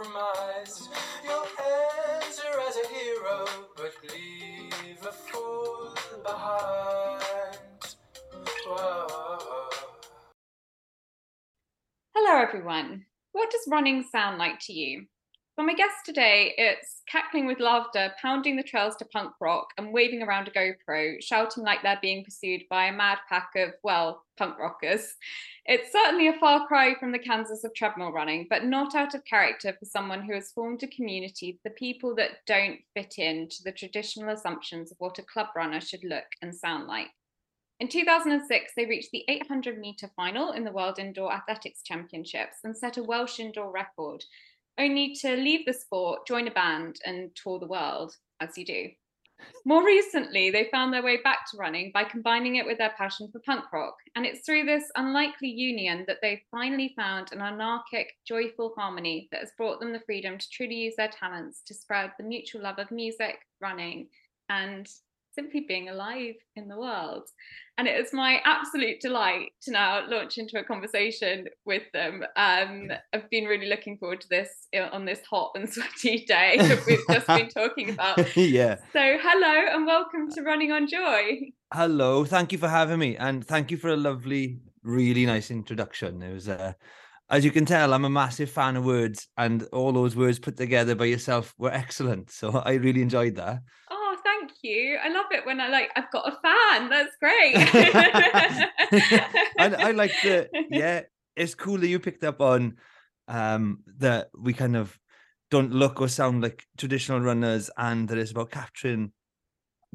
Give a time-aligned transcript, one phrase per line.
[0.00, 0.88] compromise.
[1.24, 1.44] Your
[2.22, 7.22] answer as a hero, but leave a fool behind.
[8.66, 9.68] Whoa.
[12.14, 13.04] Hello, everyone.
[13.32, 15.06] What does running sound like to you?
[15.60, 19.92] For my guest today, it's cackling with laughter, pounding the trails to punk rock, and
[19.92, 24.24] waving around a GoPro, shouting like they're being pursued by a mad pack of, well,
[24.38, 25.16] punk rockers.
[25.66, 29.22] It's certainly a far cry from the Kansas of treadmill running, but not out of
[29.26, 33.56] character for someone who has formed a community, for the people that don't fit into
[33.62, 37.08] the traditional assumptions of what a club runner should look and sound like.
[37.80, 42.76] In 2006, they reached the 800 metre final in the World Indoor Athletics Championships and
[42.76, 44.22] set a Welsh indoor record,
[44.78, 48.88] only to leave the sport, join a band, and tour the world, as you do.
[49.64, 53.28] More recently, they found their way back to running by combining it with their passion
[53.30, 53.94] for punk rock.
[54.14, 59.40] And it's through this unlikely union that they've finally found an anarchic, joyful harmony that
[59.40, 62.78] has brought them the freedom to truly use their talents to spread the mutual love
[62.78, 64.08] of music, running,
[64.48, 64.90] and
[65.40, 67.24] simply being alive in the world.
[67.78, 72.22] And it is my absolute delight to now launch into a conversation with them.
[72.36, 74.50] Um, I've been really looking forward to this
[74.92, 78.36] on this hot and sweaty day we've just been talking about.
[78.36, 78.76] yeah.
[78.92, 81.52] So, hello and welcome to Running on Joy.
[81.72, 86.20] Hello, thank you for having me, and thank you for a lovely, really nice introduction.
[86.20, 86.74] It was uh,
[87.30, 90.56] as you can tell, I'm a massive fan of words, and all those words put
[90.56, 92.30] together by yourself were excellent.
[92.30, 93.62] So I really enjoyed that.
[94.40, 94.98] Thank you.
[95.02, 96.88] I love it when I like I've got a fan.
[96.88, 97.56] That's great.
[99.58, 101.02] I, I like the yeah.
[101.36, 102.76] It's cool that you picked up on
[103.28, 104.98] um that we kind of
[105.50, 109.12] don't look or sound like traditional runners, and that it's about capturing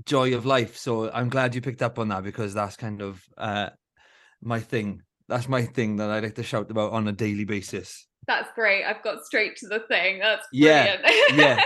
[0.06, 0.78] joy of life.
[0.78, 3.70] So I'm glad you picked up on that because that's kind of uh
[4.42, 5.02] my thing.
[5.28, 8.08] That's my thing that I like to shout about on a daily basis.
[8.28, 8.86] That's great.
[8.86, 10.20] I've got straight to the thing.
[10.20, 11.02] That's brilliant.
[11.34, 11.62] yeah, yeah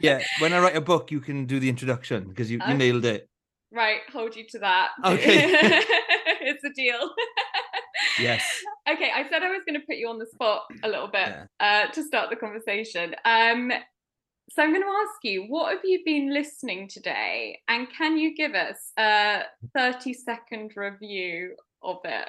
[0.00, 3.04] yeah, when I write a book, you can do the introduction because you, you nailed
[3.04, 3.28] it.
[3.72, 4.90] Right, hold you to that.
[5.04, 5.44] Okay.
[6.40, 7.10] it's a deal.
[8.18, 8.44] yes.
[8.90, 11.28] Okay, I said I was going to put you on the spot a little bit
[11.28, 11.44] yeah.
[11.60, 13.14] uh, to start the conversation.
[13.24, 13.72] Um,
[14.50, 18.34] so I'm going to ask you, what have you been listening today, and can you
[18.34, 19.42] give us a
[19.76, 22.28] 30 second review of it?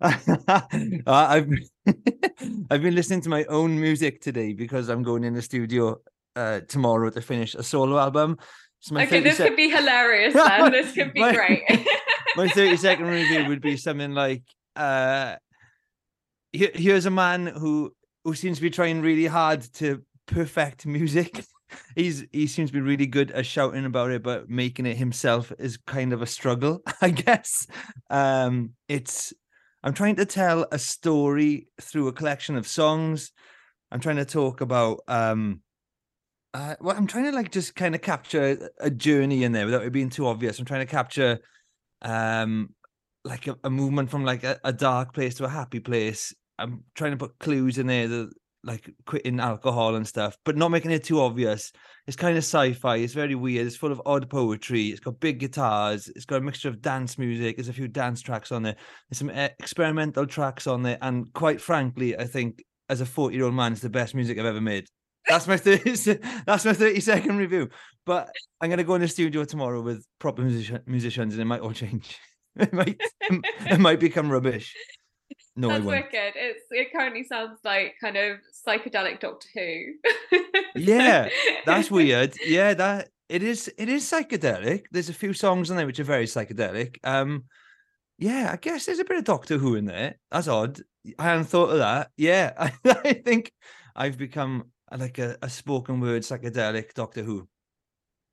[1.06, 1.48] I've
[2.70, 6.00] I've been listening to my own music today because I'm going in the studio
[6.36, 8.38] uh, tomorrow to finish a solo album.
[8.80, 10.72] So okay, this could be hilarious then.
[10.72, 11.62] this could be my, great.
[12.36, 14.42] my 30 second review would be something like
[14.74, 15.36] uh,
[16.52, 17.94] here's a man who
[18.24, 21.44] who seems to be trying really hard to perfect music.
[21.96, 25.52] He's he seems to be really good at shouting about it, but making it himself
[25.58, 27.66] is kind of a struggle, I guess.
[28.10, 29.32] Um, it's
[29.82, 33.32] I'm trying to tell a story through a collection of songs.
[33.90, 35.60] I'm trying to talk about um
[36.54, 39.84] uh, well, I'm trying to like just kind of capture a journey in there without
[39.84, 40.58] it being too obvious.
[40.58, 41.38] I'm trying to capture
[42.02, 42.70] um
[43.24, 46.34] like a, a movement from like a, a, dark place to a happy place.
[46.58, 48.30] I'm trying to put clues in there that
[48.64, 51.72] like quitting alcohol and stuff, but not making it too obvious.
[52.06, 52.96] It's kind of sci-fi.
[52.96, 53.66] It's very weird.
[53.66, 54.88] It's full of odd poetry.
[54.88, 56.08] It's got big guitars.
[56.08, 57.56] It's got a mixture of dance music.
[57.56, 58.76] There's a few dance tracks on there.
[59.08, 63.44] There's some experimental tracks on there, and quite frankly, I think as a 40 year
[63.44, 64.86] old man, it's the best music I've ever made.
[65.28, 67.68] That's my 30, that's my 30 second review.
[68.04, 68.30] But
[68.60, 71.72] I'm gonna go in the studio tomorrow with proper musician, musicians and it might all
[71.72, 72.18] change.
[72.54, 74.74] It might it might become rubbish.
[75.56, 76.34] No, that's wicked.
[76.36, 80.38] It's it currently sounds like kind of psychedelic Doctor Who.
[80.74, 81.30] yeah,
[81.64, 82.34] that's weird.
[82.44, 84.82] Yeah, that it is it is psychedelic.
[84.90, 86.96] There's a few songs on there which are very psychedelic.
[87.04, 87.44] Um
[88.18, 90.16] yeah, I guess there's a bit of Doctor Who in there.
[90.30, 90.78] That's odd.
[91.18, 92.10] I hadn't thought of that.
[92.18, 93.50] Yeah, I, I think
[93.96, 97.48] I've become like a, a spoken word psychedelic Doctor Who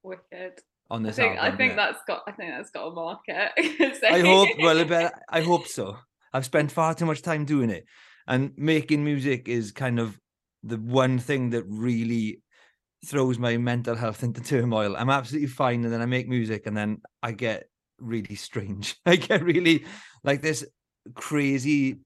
[0.03, 0.59] Wicked.
[0.89, 1.75] on I this think, I think yeah.
[1.75, 3.51] that's got I think that's got a market.
[4.09, 4.49] I hope.
[4.59, 5.13] Well, I bet.
[5.29, 5.97] I hope so.
[6.33, 7.85] I've spent far too much time doing it,
[8.27, 10.19] and making music is kind of
[10.63, 12.41] the one thing that really
[13.05, 14.95] throws my mental health into turmoil.
[14.97, 17.69] I'm absolutely fine, and then I make music, and then I get
[17.99, 18.95] really strange.
[19.05, 19.85] I get really
[20.23, 20.65] like this
[21.15, 21.99] crazy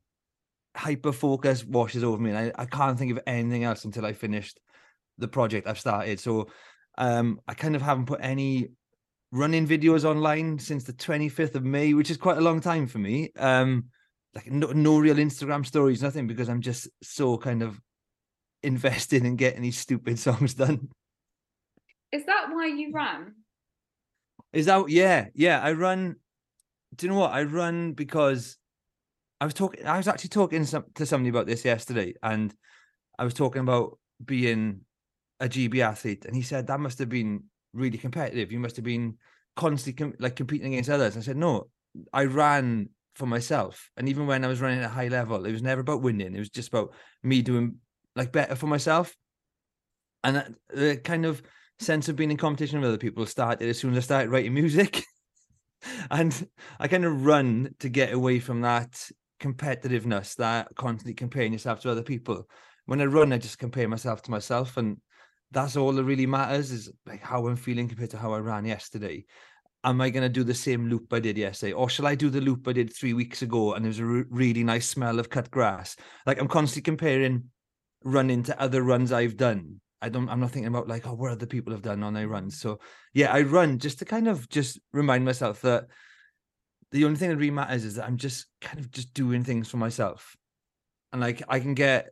[0.76, 4.14] hyper focus washes over me, and I, I can't think of anything else until I
[4.14, 4.60] finished
[5.18, 6.20] the project I've started.
[6.20, 6.48] So,
[6.98, 8.70] um, I kind of haven't put any
[9.32, 13.00] running videos online since the 25th of May, which is quite a long time for
[13.00, 13.32] me.
[13.38, 13.86] Um,
[14.36, 17.80] like no, no real Instagram stories, nothing, because I'm just so kind of
[18.64, 20.90] invested in getting these stupid songs done.
[22.12, 23.34] Is that why you ran?
[24.54, 25.60] Is that yeah, yeah.
[25.62, 26.16] I run.
[26.96, 27.32] Do you know what?
[27.32, 28.58] I run because
[29.40, 29.86] I was talking.
[29.86, 32.54] I was actually talking some, to somebody about this yesterday, and
[33.18, 34.82] I was talking about being
[35.40, 37.44] a GB athlete, and he said that must have been
[37.74, 38.52] really competitive.
[38.52, 39.18] You must have been
[39.56, 41.18] constantly com- like competing against others.
[41.18, 41.68] I said no,
[42.12, 45.52] I ran for myself, and even when I was running at a high level, it
[45.52, 46.36] was never about winning.
[46.36, 47.78] It was just about me doing
[48.16, 49.16] like better for myself,
[50.24, 51.42] and that, the kind of
[51.80, 54.54] sense of being in competition with other people started as soon as I started writing
[54.64, 55.04] music.
[56.10, 56.48] and
[56.80, 59.10] I kind of run to get away from that
[59.44, 62.48] competitiveness, that constantly comparing yourself to other people.
[62.86, 64.78] When I run, I just compare myself to myself.
[64.78, 64.98] And
[65.52, 68.66] that's all that really matters is like how I'm feeling compared to how I ran
[68.66, 69.26] yesterday.
[69.84, 71.74] Am I going to do the same loop I did yesterday?
[71.74, 74.24] Or shall I do the loop I did three weeks ago and there's a re-
[74.30, 75.98] really nice smell of cut grass?
[76.26, 77.50] Like I'm constantly comparing
[78.04, 79.82] running to other runs I've done.
[80.02, 82.28] I don't I'm not thinking about like, oh, what other people have done on their
[82.30, 82.60] runs.
[82.60, 82.80] So
[83.14, 85.88] yeah, I run just to kind of just remind myself that
[86.94, 89.68] the only thing that really matters is that I'm just kind of just doing things
[89.68, 90.38] for myself.
[91.12, 92.12] And like I can get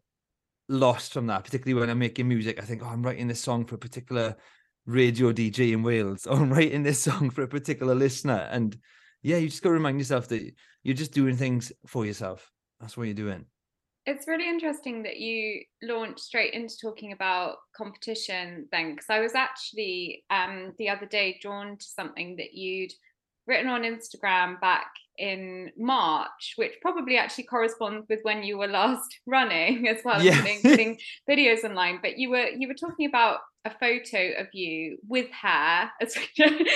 [0.67, 2.61] lost from that, particularly when I'm making music.
[2.61, 4.35] I think, oh, I'm writing this song for a particular
[4.87, 8.47] radio DJ in Wales, or I'm writing this song for a particular listener.
[8.51, 8.75] And
[9.21, 10.51] yeah, you just got to remind yourself that
[10.83, 12.51] you're just doing things for yourself.
[12.79, 13.45] That's what you're doing.
[14.07, 19.35] It's really interesting that you launched straight into talking about competition then, because I was
[19.35, 22.91] actually um, the other day drawn to something that you'd
[23.51, 24.87] written on Instagram back
[25.17, 30.39] in March, which probably actually corresponds with when you were last running as well, Yeah.
[30.41, 30.99] putting, putting
[31.29, 31.99] videos online.
[32.01, 36.15] But you were you were talking about a photo of you with hair, as-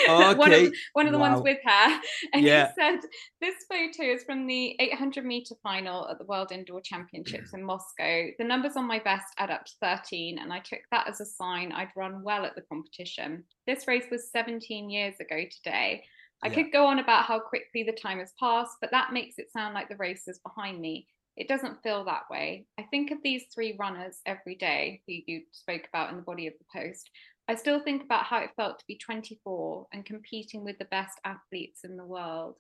[0.08, 0.72] oh, one of Okay.
[0.94, 2.00] one of the ones with hair,
[2.34, 2.68] and Yeah.
[2.68, 3.00] you said
[3.42, 8.28] this photo is from the 800 meter final at the World Indoor Championships in Moscow.
[8.38, 11.26] The numbers on my vest add up to 13, and I took that as a
[11.26, 13.46] sign I'd run well at the competition.
[13.66, 16.04] This race was 17 years ago today.
[16.46, 16.56] I Yeah.
[16.56, 19.74] could go on about how quickly the time has passed, but that makes it sound
[19.74, 21.08] like the race is behind me.
[21.36, 22.68] It doesn't feel that way.
[22.78, 26.46] I think of these three runners every day who you spoke about in the body
[26.48, 27.10] of the post.
[27.48, 31.20] I still think about how it felt to be 24 and competing with the best
[31.26, 32.58] athletes in the world.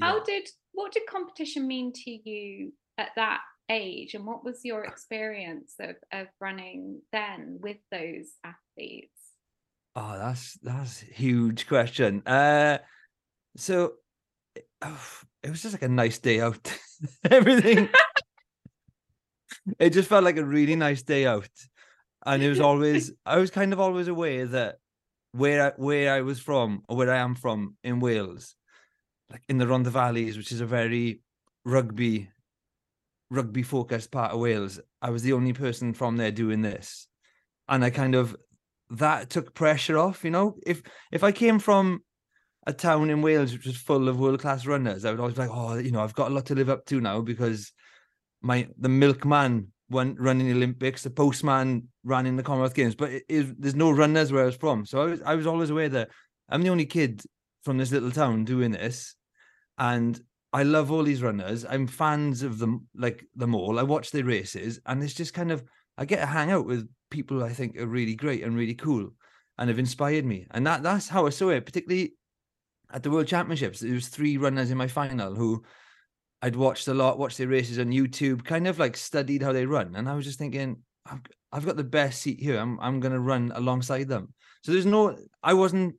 [0.00, 4.84] How did what did competition mean to you at that age and what was your
[4.84, 9.10] experience of, of running then with those athletes?
[9.94, 12.22] Oh, that's that's a huge question.
[12.26, 12.78] Uh
[13.56, 13.94] so
[14.54, 15.08] it oh,
[15.42, 16.78] it was just like a nice day out.
[17.30, 17.88] Everything
[19.78, 21.48] it just felt like a really nice day out.
[22.24, 24.76] And it was always I was kind of always aware that
[25.32, 28.54] where I, where I was from or where I am from in Wales,
[29.30, 31.20] like in the Rhondda Valleys, which is a very
[31.64, 32.30] rugby
[33.30, 37.08] rugby focused part of Wales, I was the only person from there doing this.
[37.68, 38.36] And I kind of
[38.90, 40.56] that took pressure off, you know.
[40.64, 42.02] If if I came from
[42.66, 45.42] a town in Wales which was full of world class runners, I would always be
[45.42, 47.72] like, oh, you know, I've got a lot to live up to now because
[48.42, 53.12] my the milkman won running the Olympics, the postman ran in the Commonwealth Games, but
[53.12, 54.84] it, it, there's no runners where I was from.
[54.84, 56.10] So I was I was always aware that
[56.48, 57.22] I'm the only kid
[57.62, 59.14] from this little town doing this,
[59.78, 60.20] and
[60.52, 61.64] I love all these runners.
[61.68, 63.78] I'm fans of them, like them all.
[63.78, 65.62] I watch their races, and it's just kind of
[65.96, 69.10] I get to hang out with people I think are really great and really cool,
[69.58, 70.46] and have inspired me.
[70.50, 72.14] And that that's how I saw it, particularly
[72.92, 73.80] at the World Championships.
[73.80, 75.64] There was three runners in my final who
[76.42, 79.66] I'd watched a lot, watched their races on YouTube, kind of like studied how they
[79.66, 81.20] run, and I was just thinking, I've,
[81.52, 82.58] I've got the best seat here.
[82.58, 84.34] I'm I'm gonna run alongside them.
[84.62, 85.96] So there's no, I wasn't.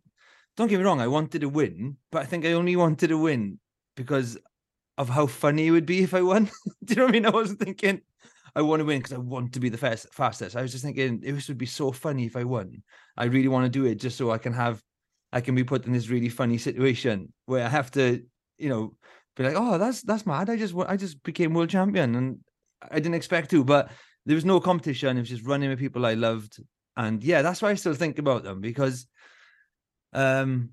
[0.56, 3.18] Don't get me wrong, I wanted to win, but I think I only wanted to
[3.18, 3.60] win
[3.96, 4.38] because
[4.98, 6.50] of how funny it would be if I won.
[6.86, 7.26] Do you know what I mean?
[7.28, 8.02] I wasn't thinking
[8.56, 10.56] I want to win because I want to be the fast, fastest.
[10.56, 12.82] I was just thinking this would be so funny if I won.
[13.16, 14.82] I really want to do it just so I can have,
[15.32, 18.24] I can be put in this really funny situation where I have to,
[18.58, 18.96] you know,
[19.36, 20.50] be like, oh, that's that's mad.
[20.50, 22.40] I just I just became world champion and
[22.82, 23.92] I didn't expect to, but
[24.26, 25.18] there was no competition.
[25.18, 26.60] It was just running with people I loved,
[26.96, 29.08] and yeah, that's why I still think about them because,
[30.14, 30.70] um,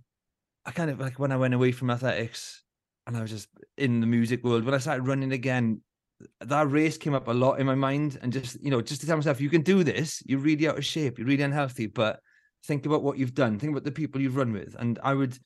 [0.65, 2.63] I kind of like when I went away from athletics
[3.07, 4.65] and I was just in the music world.
[4.65, 5.83] When I started running again,
[6.41, 9.07] that race came up a lot in my mind, and just you know, just to
[9.07, 10.23] tell myself, you can do this.
[10.27, 11.19] You're really out of shape.
[11.19, 12.21] You're really unhealthy, but
[12.65, 13.59] think about what you've done.
[13.59, 15.39] Think about the people you've run with, and I would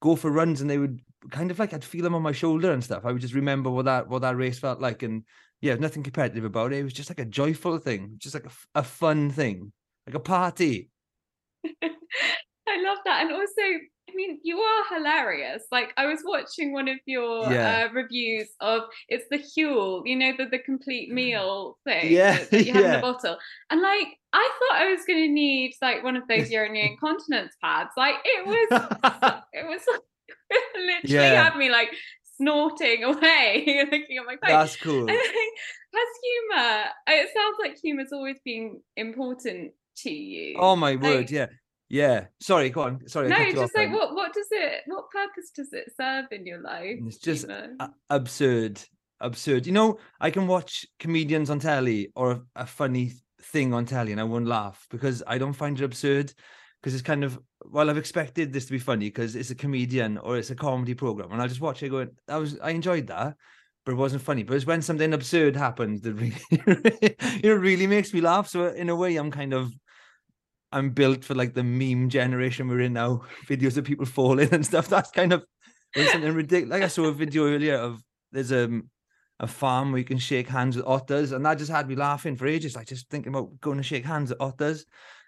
[0.00, 2.72] go for runs, and they would kind of like I'd feel them on my shoulder
[2.72, 3.04] and stuff.
[3.04, 5.24] I would just remember what that what that race felt like, and
[5.60, 6.78] yeah, nothing competitive about it.
[6.78, 9.72] It was just like a joyful thing, just like a, a fun thing,
[10.06, 10.90] like a party.
[11.64, 13.62] I love that, and also
[14.08, 15.64] I mean, you are hilarious.
[15.72, 17.88] Like I was watching one of your yeah.
[17.88, 22.50] uh, reviews of it's the Huel, you know, the the complete meal thing yeah, that,
[22.50, 22.94] that you have yeah.
[22.94, 23.36] in the bottle.
[23.70, 27.54] And like I thought I was going to need like one of those urinary incontinence
[27.62, 27.90] pads.
[27.96, 28.68] Like it was,
[29.52, 29.82] it was
[30.76, 31.44] literally yeah.
[31.44, 31.90] had me like
[32.36, 34.56] snorting away, looking at my phone.
[34.56, 35.08] That's cool.
[35.08, 35.18] And,
[35.96, 36.84] has humor?
[37.08, 40.56] It sounds like humor's always been important to you.
[40.58, 41.46] Oh my like, word, yeah.
[41.88, 42.26] Yeah.
[42.40, 43.08] Sorry, go on.
[43.08, 43.28] Sorry.
[43.28, 46.98] No, just like what what does it what purpose does it serve in your life?
[47.06, 47.46] It's just
[48.10, 48.80] absurd.
[49.20, 49.66] Absurd.
[49.66, 54.12] You know, I can watch comedians on telly or a, a funny thing on telly
[54.12, 56.32] and I won't laugh because I don't find it absurd
[56.80, 60.18] because it's kind of well I've expected this to be funny because it's a comedian
[60.18, 63.06] or it's a comedy program and I just watch it going that was I enjoyed
[63.06, 63.36] that
[63.84, 68.12] but it wasn't funny but it's when something absurd happens that really know really makes
[68.12, 69.72] me laugh so in a way I'm kind of
[70.76, 74.64] I'm built for like the meme generation we're in now, videos of people falling and
[74.64, 74.88] stuff.
[74.90, 75.44] That's kind of
[75.94, 76.70] something ridiculous.
[76.70, 78.90] Like I saw a video earlier of there's a um,
[79.40, 82.36] a farm where you can shake hands with otters, and that just had me laughing
[82.36, 82.76] for ages.
[82.76, 84.84] Like just thinking about going to shake hands with otters.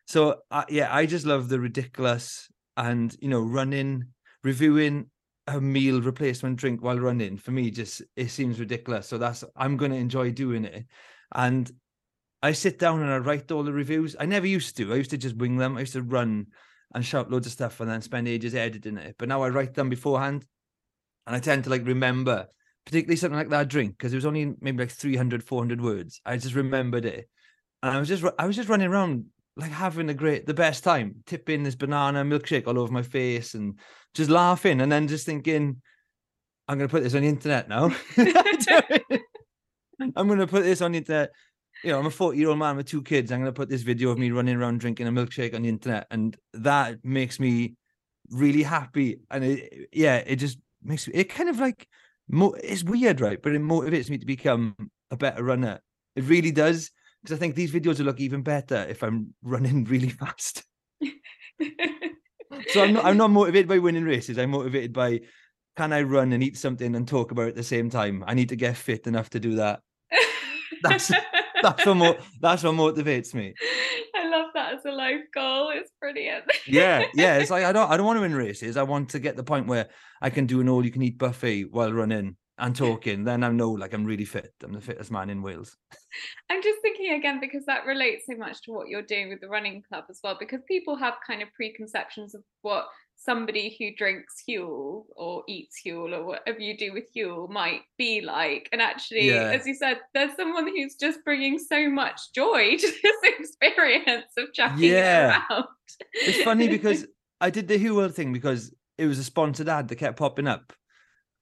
[0.06, 4.04] So uh, yeah, I just love the ridiculous and you know running,
[4.44, 5.10] reviewing
[5.46, 7.38] a meal replacement drink while running.
[7.38, 9.08] For me, just it seems ridiculous.
[9.08, 10.84] So that's I'm going to enjoy doing it,
[11.34, 11.70] and
[12.42, 14.14] I sit down and I write all the reviews.
[14.18, 14.92] I never used to.
[14.92, 15.76] I used to just wing them.
[15.76, 16.46] I used to run
[16.94, 19.16] and shout loads of stuff and then spend ages editing it.
[19.18, 20.44] But now I write them beforehand,
[21.26, 22.46] and I tend to like remember,
[22.86, 26.20] particularly something like that drink because it was only maybe like 300, 400 words.
[26.24, 27.28] I just remembered it,
[27.82, 29.26] and I was just I was just running around
[29.56, 33.54] like having a great, the best time, tipping this banana milkshake all over my face
[33.54, 33.78] and
[34.14, 35.82] just laughing, and then just thinking,
[36.68, 37.94] I'm going to put this on the internet now.
[40.16, 41.32] I'm going to put this on the internet
[41.82, 43.30] you know, I'm a 40 year old man with two kids.
[43.30, 45.68] I'm going to put this video of me running around drinking a milkshake on the
[45.68, 46.06] internet.
[46.10, 47.74] And that makes me
[48.30, 49.20] really happy.
[49.30, 51.86] And it, yeah, it just makes me, it kind of like,
[52.30, 53.40] it's weird, right?
[53.40, 54.74] But it motivates me to become
[55.10, 55.80] a better runner.
[56.16, 56.90] It really does.
[57.22, 60.64] Because I think these videos will look even better if I'm running really fast.
[62.68, 64.38] so I'm not, I'm not motivated by winning races.
[64.38, 65.20] I'm motivated by
[65.76, 68.24] can I run and eat something and talk about it at the same time?
[68.26, 69.80] I need to get fit enough to do that.
[70.82, 71.12] That's
[71.62, 73.54] that's what mo- that's what motivates me.
[74.14, 75.70] I love that as a life goal.
[75.74, 76.44] It's brilliant.
[76.66, 77.38] yeah, yeah.
[77.38, 78.76] It's like I don't I don't want to win races.
[78.76, 79.88] I want to get the point where
[80.20, 83.24] I can do an all you can eat buffet while running and talking.
[83.24, 84.52] then I know like I'm really fit.
[84.62, 85.76] I'm the fittest man in Wales.
[86.50, 89.48] I'm just thinking again because that relates so much to what you're doing with the
[89.48, 90.36] running club as well.
[90.38, 92.86] Because people have kind of preconceptions of what
[93.18, 98.20] somebody who drinks Huel or eats Huel or whatever you do with Huel might be
[98.20, 98.68] like.
[98.72, 99.50] And actually, yeah.
[99.50, 104.52] as you said, there's someone who's just bringing so much joy to this experience of
[104.54, 105.42] chucking yeah.
[105.50, 105.64] it around.
[106.12, 107.06] It's funny because
[107.40, 110.72] I did the Huel thing because it was a sponsored ad that kept popping up.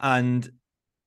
[0.01, 0.51] And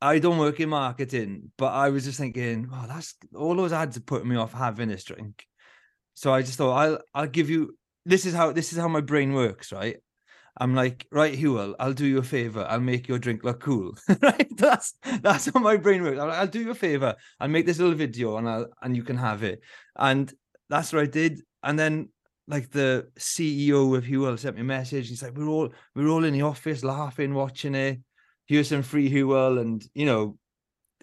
[0.01, 3.97] I don't work in marketing, but I was just thinking, oh, that's all those ads
[3.97, 5.45] are putting me off having this drink.
[6.13, 9.01] So I just thought I'll I'll give you this is how this is how my
[9.01, 9.97] brain works, right?
[10.57, 12.65] I'm like, right, Huel, I'll do you a favor.
[12.69, 13.93] I'll make your drink look cool.
[14.21, 14.47] right?
[14.57, 16.17] That's that's how my brain works.
[16.17, 17.15] Like, I'll do you a favor.
[17.39, 19.61] I'll make this little video and I'll and you can have it.
[19.95, 20.31] And
[20.69, 21.41] that's what I did.
[21.63, 22.09] And then
[22.47, 25.09] like the CEO of Huel sent me a message.
[25.09, 27.99] He's like, we're all we're all in the office laughing, watching it.
[28.47, 29.61] Here's some free Huel.
[29.61, 30.37] And you know,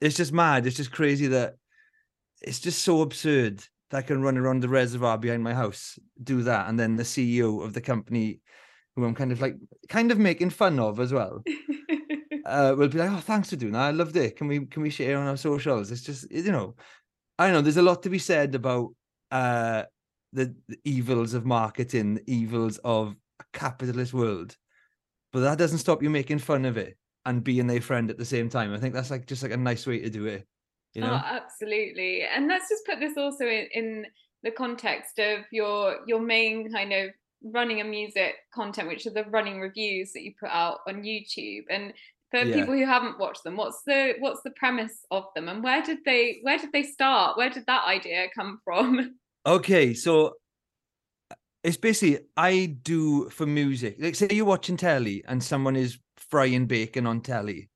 [0.02, 0.66] it's just mad.
[0.66, 1.54] It's just crazy that
[2.42, 6.42] it's just so absurd that I can run around the reservoir behind my house, do
[6.42, 8.40] that, and then the CEO of the company
[8.96, 9.56] who I'm kind of like
[9.88, 11.44] kind of making fun of as well.
[12.46, 13.82] uh, will be like, "Oh, thanks for doing that.
[13.82, 14.36] I loved it.
[14.36, 16.74] Can we can we share on our socials?" It's just you know,
[17.38, 17.60] I don't know.
[17.60, 18.94] There's a lot to be said about
[19.30, 19.84] uh,
[20.32, 24.56] the, the evils of marketing, the evils of a capitalist world,
[25.32, 28.24] but that doesn't stop you making fun of it and being their friend at the
[28.24, 28.72] same time.
[28.72, 30.46] I think that's like just like a nice way to do it.
[30.94, 31.12] You know?
[31.12, 32.22] Oh, absolutely.
[32.22, 34.06] And let's just put this also in, in
[34.42, 37.10] the context of your your main kind of
[37.42, 41.64] running a music content, which are the running reviews that you put out on YouTube.
[41.70, 41.92] And
[42.30, 42.54] For Yeah.
[42.54, 45.98] people who haven't watched them, what's the what's the premise of them, and where did
[46.04, 47.36] they where did they start?
[47.36, 49.18] Where did that idea come from?
[49.46, 50.32] Okay, so
[51.30, 53.96] uh, it's basically I do for music.
[54.00, 57.70] Like say you're watching telly and someone is frying bacon on telly,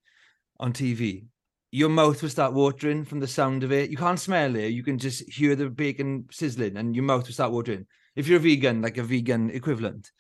[0.59, 1.27] on TV.
[1.73, 3.91] Your mouth will start watering from the sound of it.
[3.91, 4.73] You can't smell it.
[4.73, 7.87] You can just hear the bacon sizzling, and your mouth will start watering.
[8.21, 10.13] If you're a vegan, like a vegan equivalent,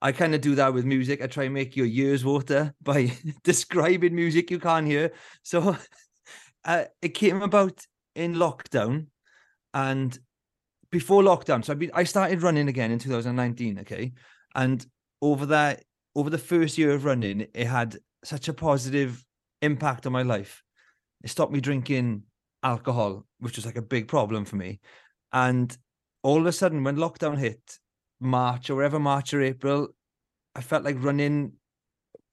[0.00, 1.20] I kind of do that with music.
[1.20, 3.12] I try and make your ears water by
[3.42, 5.10] describing music you can't hear.
[5.42, 5.76] So
[6.64, 7.84] uh, it came about
[8.14, 9.06] in lockdown,
[9.74, 10.16] and
[10.92, 11.64] before lockdown.
[11.64, 13.80] So I be, I started running again in 2019.
[13.80, 14.12] Okay,
[14.54, 14.86] and
[15.20, 15.82] over that
[16.14, 19.24] over the first year of running, it had such a positive
[19.62, 20.62] impact on my life.
[21.24, 22.22] It stopped me drinking
[22.62, 24.78] alcohol, which was like a big problem for me.
[25.32, 25.76] And
[26.28, 27.78] all of a sudden, when lockdown hit,
[28.20, 29.88] March or whatever, March or April,
[30.54, 31.52] I felt like running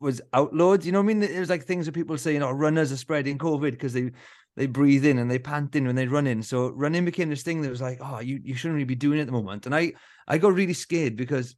[0.02, 0.84] was outlawed.
[0.84, 1.24] You know what I mean?
[1.24, 4.12] It was like things that people saying, "Oh, runners are spreading COVID because they
[4.58, 7.44] they breathe in and they pant in when they run in." So running became this
[7.44, 9.66] thing that was like, "Oh, you you shouldn't really be doing it at the moment."
[9.66, 9.94] And I
[10.28, 11.56] I got really scared because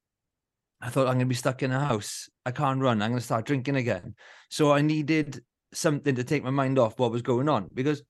[0.80, 2.30] I thought I'm going to be stuck in a house.
[2.46, 3.02] I can't run.
[3.02, 4.14] I'm going to start drinking again.
[4.50, 8.04] So I needed something to take my mind off what was going on because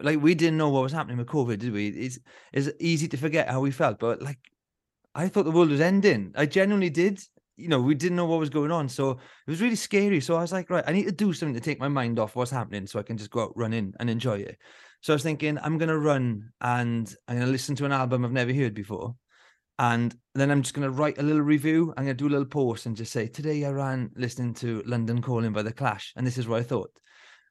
[0.00, 1.88] like we didn't know what was happening with COVID, did we?
[1.88, 2.18] It's
[2.52, 4.38] it's easy to forget how we felt, but like
[5.14, 6.32] I thought the world was ending.
[6.36, 7.20] I genuinely did.
[7.56, 8.88] You know, we didn't know what was going on.
[8.88, 10.20] So it was really scary.
[10.20, 12.34] So I was like, right, I need to do something to take my mind off
[12.34, 14.58] what's happening so I can just go out running and enjoy it.
[15.02, 18.32] So I was thinking, I'm gonna run and I'm gonna listen to an album I've
[18.32, 19.14] never heard before.
[19.78, 21.92] And then I'm just gonna write a little review.
[21.96, 25.20] I'm gonna do a little post and just say, today I ran listening to London
[25.20, 26.90] Calling by the Clash, and this is what I thought.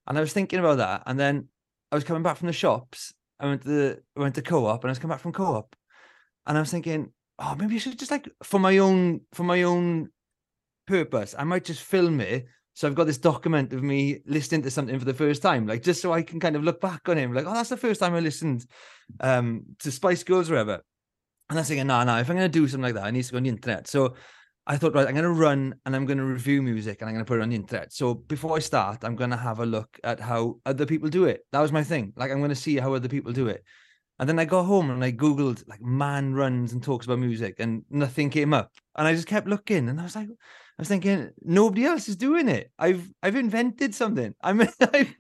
[0.07, 1.49] And I was thinking about that, and then
[1.91, 3.13] I was coming back from the shops.
[3.39, 5.75] I went to the I went to co-op and I was coming back from co-op.
[6.45, 9.63] And I was thinking, oh, maybe I should just like for my own for my
[9.63, 10.09] own
[10.87, 12.45] purpose, I might just film it.
[12.73, 15.83] So I've got this document of me listening to something for the first time, like
[15.83, 17.99] just so I can kind of look back on him, like, oh, that's the first
[17.99, 18.65] time I listened
[19.19, 20.81] um to Spice Girls or whatever.
[21.49, 23.03] And I was thinking, no, nah, no, nah, if I'm gonna do something like that,
[23.03, 23.87] I need to go on the internet.
[23.87, 24.15] So
[24.67, 27.15] I thought, right, I'm going to run and I'm going to review music and I'm
[27.15, 27.91] going to put it on the internet.
[27.91, 31.25] So before I start, I'm going to have a look at how other people do
[31.25, 31.45] it.
[31.51, 32.13] That was my thing.
[32.15, 33.63] Like, I'm going to see how other people do it.
[34.19, 37.55] And then I got home and I Googled, like, man runs and talks about music
[37.57, 38.71] and nothing came up.
[38.95, 42.15] And I just kept looking and I was like, I was thinking, nobody else is
[42.15, 42.71] doing it.
[42.77, 44.33] I've I've invented something.
[44.41, 44.61] I'm
[44.93, 45.15] I've,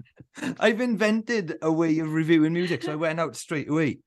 [0.59, 2.83] I've invented a way of reviewing music.
[2.83, 3.99] So I went out straight away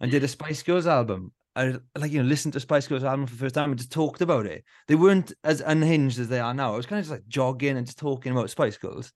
[0.00, 1.32] and did a Spice Girls album.
[1.58, 3.90] I like you know listened to Spice Girls album for the first time and just
[3.90, 4.64] talked about it.
[4.86, 6.72] They weren't as unhinged as they are now.
[6.72, 9.12] I was kind of just like jogging and just talking about Spice Girls,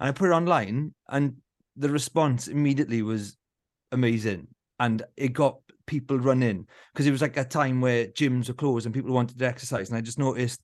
[0.00, 1.36] and I put it online, and
[1.76, 3.36] the response immediately was
[3.92, 4.48] amazing,
[4.80, 8.86] and it got people running because it was like a time where gyms were closed
[8.86, 10.62] and people wanted to exercise, and I just noticed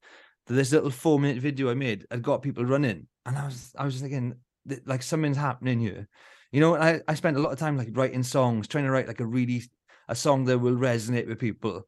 [0.49, 3.73] that this little four minute video I made had got people running, and I was
[3.79, 4.35] I was just thinking
[4.85, 6.09] like something's happening here.
[6.51, 9.07] You know, I, I spent a lot of time like writing songs, trying to write
[9.07, 9.63] like a really
[10.11, 11.87] a song that will resonate with people.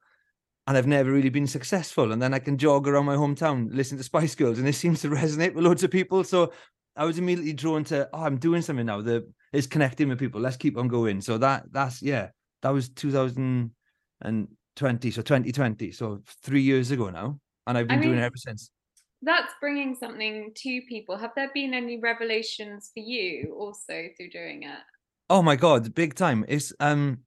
[0.67, 2.13] And I've never really been successful.
[2.13, 5.03] And then I can jog around my hometown, listen to Spice Girls, and it seems
[5.03, 6.23] to resonate with loads of people.
[6.23, 6.53] So
[6.97, 10.41] I was immediately drawn to, oh, I'm doing something now that is connecting with people.
[10.41, 11.21] Let's keep on going.
[11.21, 12.29] So that that's yeah,
[12.63, 18.19] that was 2020, so 2020, so three years ago now, and I've been I doing
[18.19, 18.71] it ever since.
[19.21, 21.17] That's bringing something to people.
[21.17, 24.79] Have there been any revelations for you also through doing it?
[25.31, 26.45] Oh my god, big time!
[26.49, 27.19] It's um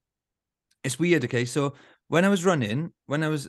[0.86, 1.24] it's weird.
[1.24, 1.74] Okay, so
[2.08, 3.48] when I was running, when I was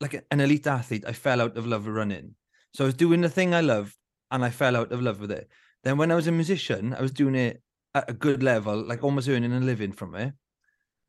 [0.00, 2.34] like an elite athlete, I fell out of love with running.
[2.72, 3.94] So I was doing the thing I loved,
[4.30, 5.48] and I fell out of love with it.
[5.84, 7.62] Then when I was a musician, I was doing it
[7.94, 10.32] at a good level, like almost earning a living from it,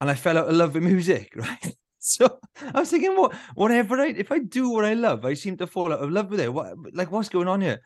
[0.01, 1.34] and I fell out of love with music.
[1.36, 1.75] Right.
[2.01, 2.39] So
[2.73, 5.67] I was thinking, what, whatever I, if I do what I love, I seem to
[5.67, 6.51] fall out of love with it.
[6.51, 7.82] What, like, what's going on here?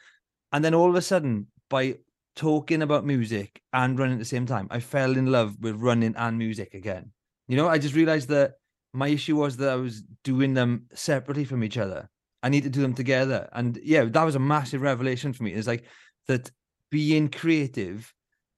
[0.52, 1.98] And then all of a sudden, by
[2.36, 6.14] talking about music and running at the same time, I fell in love with running
[6.16, 7.12] and music again.
[7.48, 8.54] You know, I just realized that
[8.94, 12.10] my issue was that I was doing them separately from each other.
[12.42, 13.50] I need to do them together.
[13.54, 15.54] And yeah, that was a massive revelation for me.
[15.54, 15.86] It's like
[16.28, 16.52] that
[16.92, 18.14] being creative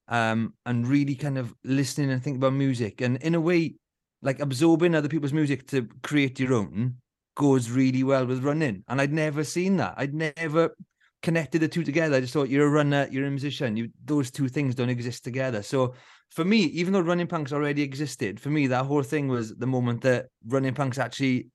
[0.08, 3.74] um and really kind of listening and thinking about music and in a way
[4.22, 6.94] like absorbing other people's music to create your own
[7.36, 8.82] goes really well with running.
[8.88, 9.94] And I'd never seen that.
[9.96, 10.74] I'd never
[11.26, 12.14] connected the two together.
[12.14, 13.76] I just thought you're a runner, you're a musician.
[13.76, 15.60] You those two things don't exist together.
[15.60, 15.94] So
[16.30, 19.66] for me, even though running punks already existed, for me that whole thing was the
[19.66, 21.48] moment that running punks actually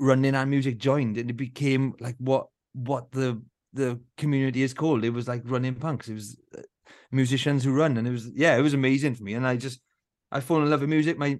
[0.00, 3.40] running and music joined, and it became like what what the
[3.72, 5.04] the community is called.
[5.04, 6.08] It was like running punks.
[6.08, 6.62] It was uh,
[7.12, 9.34] musicians who run, and it was yeah, it was amazing for me.
[9.34, 9.78] And I just
[10.32, 11.16] I fall in love with music.
[11.16, 11.38] My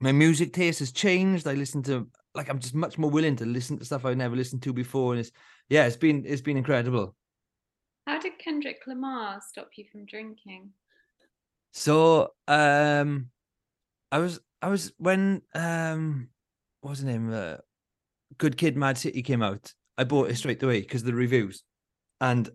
[0.00, 1.48] my music taste has changed.
[1.48, 4.36] I listen to like I'm just much more willing to listen to stuff I've never
[4.36, 5.32] listened to before, and it's
[5.68, 7.14] yeah, it's been it's been incredible.
[8.06, 10.70] How did Kendrick Lamar stop you from drinking?
[11.72, 13.30] So um
[14.10, 16.28] I was I was when um
[16.80, 17.32] what was the name?
[17.32, 17.56] Uh,
[18.38, 19.72] Good Kid Mad City came out.
[19.98, 21.62] I bought it straight away because of the reviews.
[22.20, 22.48] And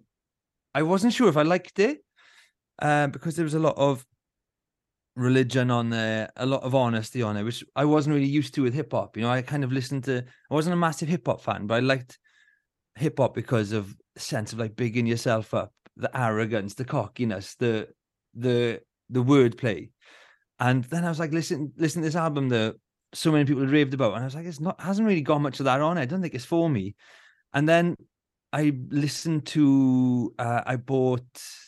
[0.73, 1.99] I wasn't sure if I liked it.
[2.79, 4.05] Um, because there was a lot of
[5.15, 8.63] religion on there, a lot of honesty on it, which I wasn't really used to
[8.63, 9.15] with hip hop.
[9.15, 11.75] You know, I kind of listened to I wasn't a massive hip hop fan, but
[11.75, 12.19] I liked
[12.95, 17.55] hip hop because of the sense of like bigging yourself up, the arrogance, the cockiness,
[17.55, 17.87] the
[18.33, 19.89] the the wordplay.
[20.59, 22.75] And then I was like, listen, listen to this album that
[23.13, 25.59] so many people raved about, and I was like, it's not hasn't really got much
[25.59, 26.01] of that on it.
[26.01, 26.95] I don't think it's for me.
[27.53, 27.95] And then
[28.51, 31.25] I listened to uh, I bought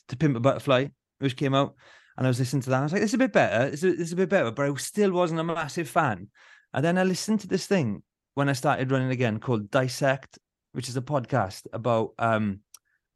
[0.09, 0.87] To Pimp a Butterfly,
[1.19, 1.75] which came out,
[2.17, 2.79] and I was listening to that.
[2.79, 3.67] I was like, "This is a bit better.
[3.67, 6.29] It's a, it's a bit better, but I still wasn't a massive fan.
[6.73, 8.03] And then I listened to this thing
[8.33, 10.39] when I started running again called Dissect,
[10.73, 12.61] which is a podcast about um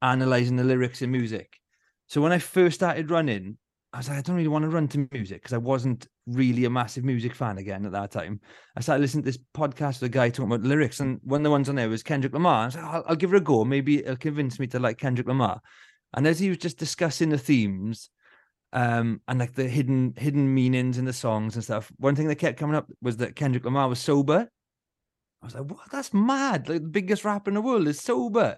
[0.01, 1.57] analyzing the lyrics in music.
[2.07, 3.57] So when I first started running,
[3.93, 6.65] I was like, I don't really want to run to music because I wasn't really
[6.65, 8.39] a massive music fan again at that time.
[8.75, 11.43] I started listening to this podcast with a guy talking about lyrics, and one of
[11.43, 12.63] the ones on there was Kendrick Lamar.
[12.63, 13.65] I was like, I'll, I'll give it a go.
[13.65, 15.61] Maybe it'll convince me to like Kendrick Lamar.
[16.13, 18.09] And as he was just discussing the themes,
[18.73, 22.35] um, and like the hidden hidden meanings in the songs and stuff, one thing that
[22.35, 24.49] kept coming up was that Kendrick Lamar was sober.
[25.41, 25.91] I was like, what?
[25.91, 26.69] That's mad.
[26.69, 28.57] Like the biggest rapper in the world is sober.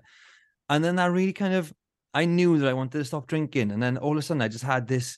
[0.70, 1.74] And then I really kind of
[2.14, 3.72] I knew that I wanted to stop drinking.
[3.72, 5.18] And then all of a sudden I just had this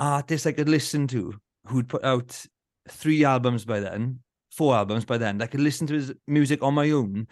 [0.00, 1.34] artist I could listen to
[1.66, 2.44] who'd put out
[2.88, 5.40] three albums by then, four albums by then.
[5.42, 7.28] I could listen to his music on my own,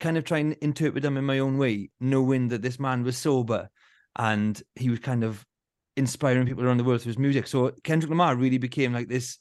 [0.00, 3.18] kind of try and interpret them in my own way, knowing that this man was
[3.18, 3.68] sober
[4.16, 5.44] and he was kind of
[5.96, 7.46] inspiring people around the world through his music.
[7.46, 9.38] So Kendrick Lamar really became like this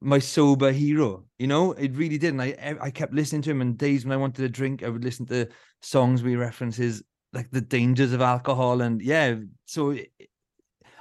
[0.00, 1.24] my sober hero.
[1.38, 2.34] You know, it really did.
[2.34, 4.88] And I I kept listening to him and days when I wanted to drink, I
[4.88, 5.48] would listen to
[5.80, 9.36] songs we reference references like the dangers of alcohol and yeah.
[9.66, 9.96] So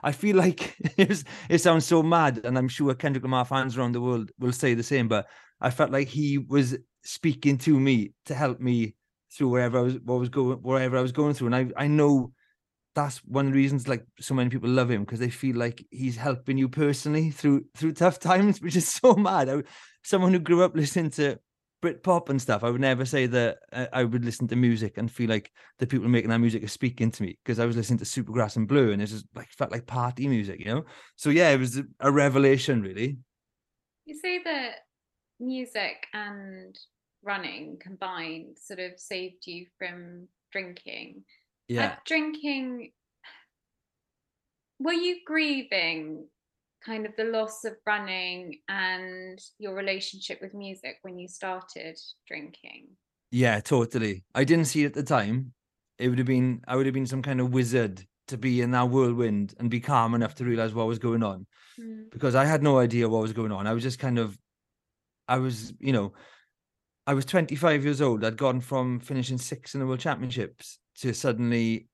[0.04, 4.02] I feel like it sounds so mad, and I'm sure Kendrick Lamar fans around the
[4.02, 5.08] world will say the same.
[5.08, 5.28] But
[5.62, 8.96] I felt like he was speaking to me to help me
[9.32, 11.88] through wherever I was, what was going, wherever I was going through, and I I
[11.88, 12.34] know
[12.96, 15.86] that's one of the reasons like so many people love him because they feel like
[15.90, 19.50] he's helping you personally through through tough times, which is so mad.
[19.50, 19.64] I,
[20.04, 21.40] someone who grew up listening to
[21.84, 25.12] Britpop and stuff, I would never say that uh, I would listen to music and
[25.12, 28.00] feel like the people making that music are speaking to me because I was listening
[28.00, 30.86] to Supergrass and Blur and it just like felt like party music, you know.
[31.18, 33.18] So yeah, it was a revelation, really.
[34.06, 34.76] You say that
[35.40, 36.78] music and
[37.22, 41.24] running combined sort of saved you from drinking.
[41.68, 42.92] Yeah, At drinking.
[44.80, 46.28] Were you grieving
[46.86, 51.98] kind of the loss of running and your relationship with music when you started
[52.28, 52.90] drinking?
[53.32, 54.26] Yeah, totally.
[54.36, 55.54] I didn't see it at the time.
[55.98, 58.72] It would have been I would have been some kind of wizard to be in
[58.72, 61.46] that whirlwind and be calm enough to realize what was going on.
[61.80, 62.12] Mm.
[62.12, 63.68] Because I had no idea what was going on.
[63.68, 64.38] I was just kind of
[65.28, 66.14] I was, you know,
[67.08, 68.26] I was 25 years old.
[68.26, 71.88] I'd gone from finishing sixth in the world championships to suddenly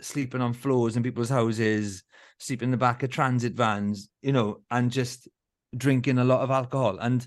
[0.00, 2.04] sleeping on floors in people's houses,
[2.38, 5.28] sleeping in the back of transit vans, you know, and just
[5.76, 6.98] drinking a lot of alcohol.
[6.98, 7.26] And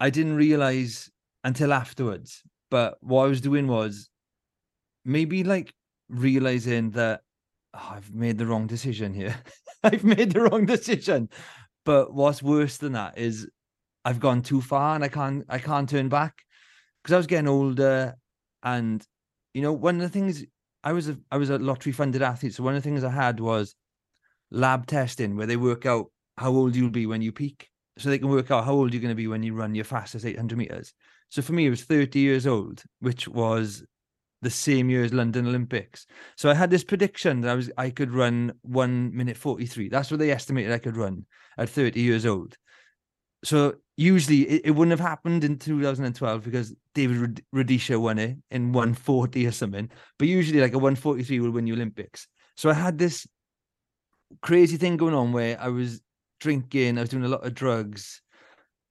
[0.00, 1.10] I didn't realize
[1.44, 2.42] until afterwards.
[2.70, 4.10] But what I was doing was
[5.04, 5.72] maybe like
[6.08, 7.22] realizing that
[7.74, 9.36] oh, I've made the wrong decision here.
[9.82, 11.28] I've made the wrong decision.
[11.84, 13.48] But what's worse than that is
[14.04, 16.42] I've gone too far and I can't I can't turn back
[17.02, 18.16] because I was getting older
[18.62, 19.06] and
[19.58, 20.44] you know one of the things
[20.84, 23.10] I was a I was a lottery funded athlete so one of the things I
[23.10, 23.74] had was
[24.52, 27.68] lab testing where they work out how old you'll be when you peak.
[27.98, 29.84] So they can work out how old you're going to be when you run your
[29.84, 30.94] fastest 800 meters.
[31.30, 33.84] So for me, it was 30 years old, which was
[34.40, 36.06] the same year as London Olympics.
[36.36, 39.88] So I had this prediction that I was I could run one minute 43.
[39.88, 41.26] That's what they estimated I could run
[41.58, 42.56] at 30 years old.
[43.44, 48.72] So usually it, it wouldn't have happened in 2012 because David Rudisha won it in
[48.72, 49.90] 140 or something.
[50.18, 52.26] But usually like a 143 would win the Olympics.
[52.56, 53.26] So I had this
[54.42, 56.00] crazy thing going on where I was
[56.40, 58.20] drinking, I was doing a lot of drugs,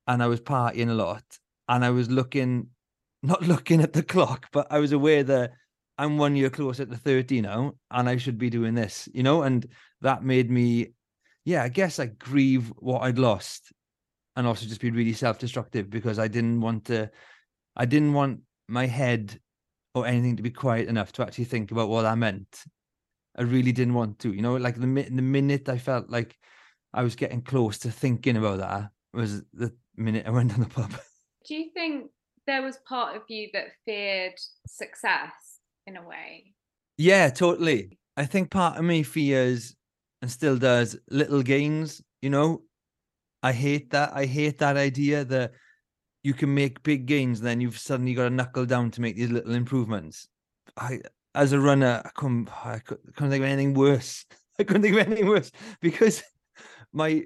[0.07, 1.23] and I was partying a lot.
[1.69, 2.69] And I was looking,
[3.23, 5.51] not looking at the clock, but I was aware that
[5.97, 9.41] I'm one year closer to 30 now, and I should be doing this, you know?
[9.41, 9.65] And
[10.01, 10.93] that made me,
[11.43, 13.73] yeah, I guess I grieve what I'd lost
[14.37, 17.11] and also just be really self-destructive because I didn't want to,
[17.75, 19.37] I didn't want my head
[19.93, 22.65] or anything to be quiet enough to actually think about what I meant
[23.37, 24.33] I really didn't want to.
[24.33, 26.35] You know, like the the minute I felt like
[26.93, 30.65] I was getting close to thinking about that was the minute I went to the
[30.65, 30.91] pub.
[31.47, 32.09] Do you think
[32.47, 34.33] there was part of you that feared
[34.67, 36.55] success in a way?
[36.97, 37.99] Yeah, totally.
[38.17, 39.75] I think part of me fears
[40.21, 42.63] and still does little gains, you know.
[43.43, 44.11] I hate that.
[44.13, 45.51] I hate that idea that
[46.23, 49.15] you can make big gains, and then you've suddenly got to knuckle down to make
[49.15, 50.27] these little improvements.
[50.75, 50.99] I
[51.35, 54.25] as a runner, I couldn't, I couldn't think of anything worse.
[54.59, 56.23] I couldn't think of anything worse because
[56.91, 57.25] my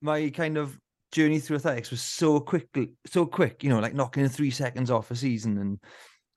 [0.00, 0.78] my kind of
[1.12, 5.10] journey through athletics was so quickly, so quick, you know, like knocking three seconds off
[5.10, 5.78] a season and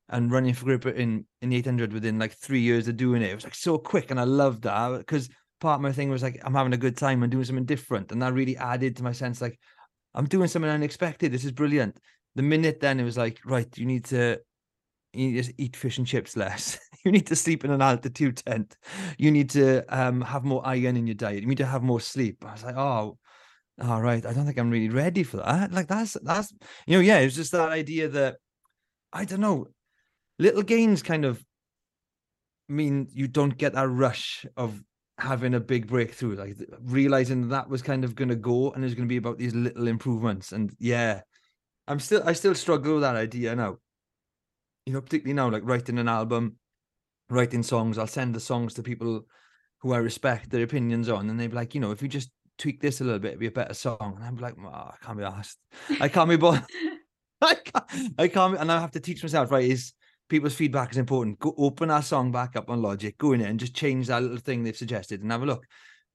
[0.10, 3.32] and running for grip in in the 800 within like three years of doing it.
[3.32, 6.24] It was like so quick, and I loved that because part of my thing was
[6.24, 9.04] like I'm having a good time and doing something different, and that really added to
[9.04, 9.60] my sense like
[10.14, 11.32] I'm doing something unexpected.
[11.32, 12.00] This is brilliant.
[12.36, 14.40] The minute then it was like, right, you need to
[15.14, 16.78] you need to eat fish and chips less.
[17.06, 18.76] you need to sleep in an altitude tent.
[19.18, 21.42] You need to um, have more iron in your diet.
[21.42, 22.44] You need to have more sleep.
[22.46, 23.18] I was like, oh,
[23.82, 24.26] all right.
[24.26, 25.72] I don't think I'm really ready for that.
[25.72, 26.54] Like that's that's
[26.88, 28.38] you know, yeah, it was just that idea that
[29.14, 29.68] I don't know,
[30.40, 31.44] little gains kind of
[32.68, 34.82] mean you don't get that rush of
[35.18, 38.94] having a big breakthrough, like realizing that was kind of going to go and it's
[38.94, 40.52] going to be about these little improvements.
[40.52, 41.22] And yeah,
[41.88, 43.78] I'm still, I still struggle with that idea now.
[44.86, 46.58] You know, particularly now, like writing an album,
[47.30, 47.98] writing songs.
[47.98, 49.26] I'll send the songs to people
[49.80, 52.30] who I respect their opinions on, and they'd be like, you know, if you just
[52.58, 54.14] tweak this a little bit, it'd be a better song.
[54.16, 55.58] And I'm like, oh, I can't be asked.
[56.00, 56.66] I can't be bothered.
[57.42, 59.66] I can't, I can't, and I have to teach myself, right?
[59.66, 59.94] Is
[60.30, 61.40] people's feedback is important.
[61.40, 64.22] Go open our song back up on Logic, go in it and just change that
[64.22, 65.66] little thing they've suggested and have a look.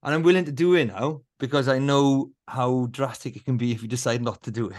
[0.02, 3.72] And I'm willing to do it now because I know how drastic it can be
[3.72, 4.76] if you decide not to do it.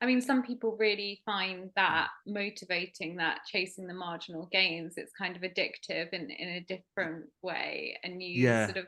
[0.00, 4.94] I mean, some people really find that motivating, that chasing the marginal gains.
[4.96, 7.96] It's kind of addictive in, in a different way.
[8.04, 8.66] And you yeah.
[8.66, 8.86] sort of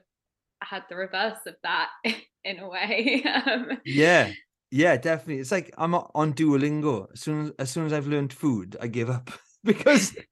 [0.63, 1.89] had the reverse of that
[2.45, 3.25] in a way.
[3.25, 4.33] um, yeah.
[4.71, 5.39] Yeah, definitely.
[5.39, 7.07] It's like I'm on Duolingo.
[7.13, 9.31] As soon as, as soon as I've learned food, I give up
[9.65, 10.17] because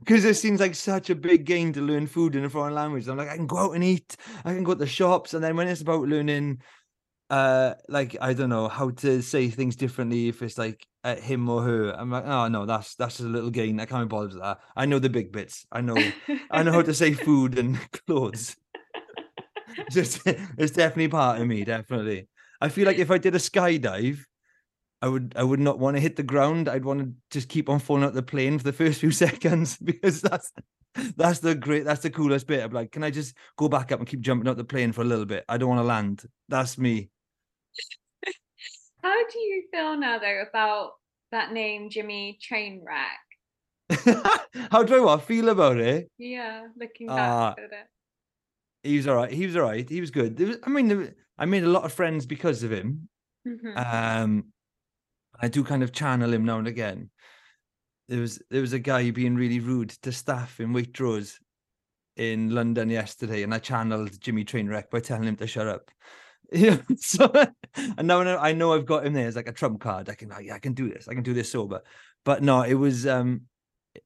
[0.00, 3.08] because it seems like such a big gain to learn food in a foreign language.
[3.08, 5.42] I'm like, I can go out and eat, I can go to the shops, and
[5.42, 6.60] then when it's about learning,
[7.30, 11.48] uh, like I don't know how to say things differently if it's like at him
[11.48, 13.80] or her, I'm like, oh no, that's that's just a little gain.
[13.80, 14.60] I can't be bothered with that.
[14.76, 15.66] I know the big bits.
[15.72, 15.96] I know,
[16.50, 18.56] I know how to say food and clothes.
[19.90, 21.64] just it's definitely part of me.
[21.64, 22.28] Definitely,
[22.60, 24.20] I feel like if I did a skydive
[25.04, 26.66] I would I would not want to hit the ground.
[26.66, 29.76] I'd want to just keep on falling out the plane for the first few seconds
[29.84, 30.50] because that's
[31.14, 32.64] that's the great that's the coolest bit.
[32.64, 35.02] I'm like, can I just go back up and keep jumping out the plane for
[35.02, 35.44] a little bit?
[35.46, 36.24] I don't want to land.
[36.48, 37.10] That's me.
[39.02, 40.92] How do you feel now though about
[41.32, 42.80] that name, Jimmy Trainwreck?
[44.70, 46.10] How do I what feel about it?
[46.16, 47.88] Yeah, looking back uh, at it.
[48.82, 49.30] He was all right.
[49.30, 49.86] He was all right.
[49.86, 50.40] He was good.
[50.40, 53.10] Was, I mean, I made a lot of friends because of him.
[53.46, 53.76] Mm-hmm.
[53.76, 54.44] Um,
[55.40, 57.10] I do kind of channel him now and again.
[58.08, 61.34] There was there was a guy being really rude to staff in Waitrose
[62.16, 65.90] in London yesterday, and I channeled Jimmy Trainwreck by telling him to shut up.
[66.52, 67.32] Yeah, so
[67.76, 70.08] and now I know I've got him there as like a trump card.
[70.08, 71.08] I can, yeah, I can do this.
[71.08, 71.82] I can do this sober.
[72.24, 73.42] But no, it was um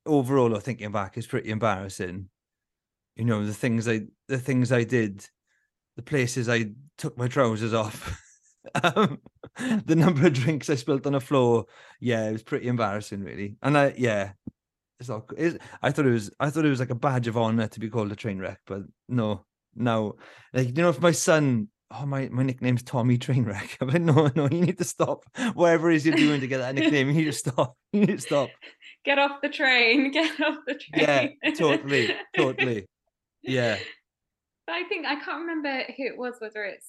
[0.07, 0.57] overall.
[0.57, 2.29] I Thinking back, it's pretty embarrassing.
[3.17, 5.27] You know the things I the things I did,
[5.97, 8.21] the places I took my trousers off.
[8.83, 9.19] um,
[9.87, 11.67] the number of drinks I spilled on the floor,
[12.01, 13.57] yeah, it was pretty embarrassing, really.
[13.63, 14.33] And I, yeah,
[15.01, 15.27] it's all.
[15.37, 17.81] It's, I thought it was, I thought it was like a badge of honor to
[17.81, 19.45] be called a train wreck, but no,
[19.75, 20.17] no.
[20.53, 24.31] Like you know, if my son, oh my, my nickname's Tommy Trainwreck, I'm like, no,
[24.35, 25.25] no, you need to stop.
[25.55, 27.77] Whatever it is you're doing to get that nickname, you need to stop.
[27.93, 28.51] You need to stop.
[29.07, 30.11] Get off the train.
[30.13, 31.03] Get off the train.
[31.43, 32.87] Yeah, totally, totally.
[33.43, 33.79] Yeah.
[34.67, 36.87] But I think I can't remember who it was, whether it's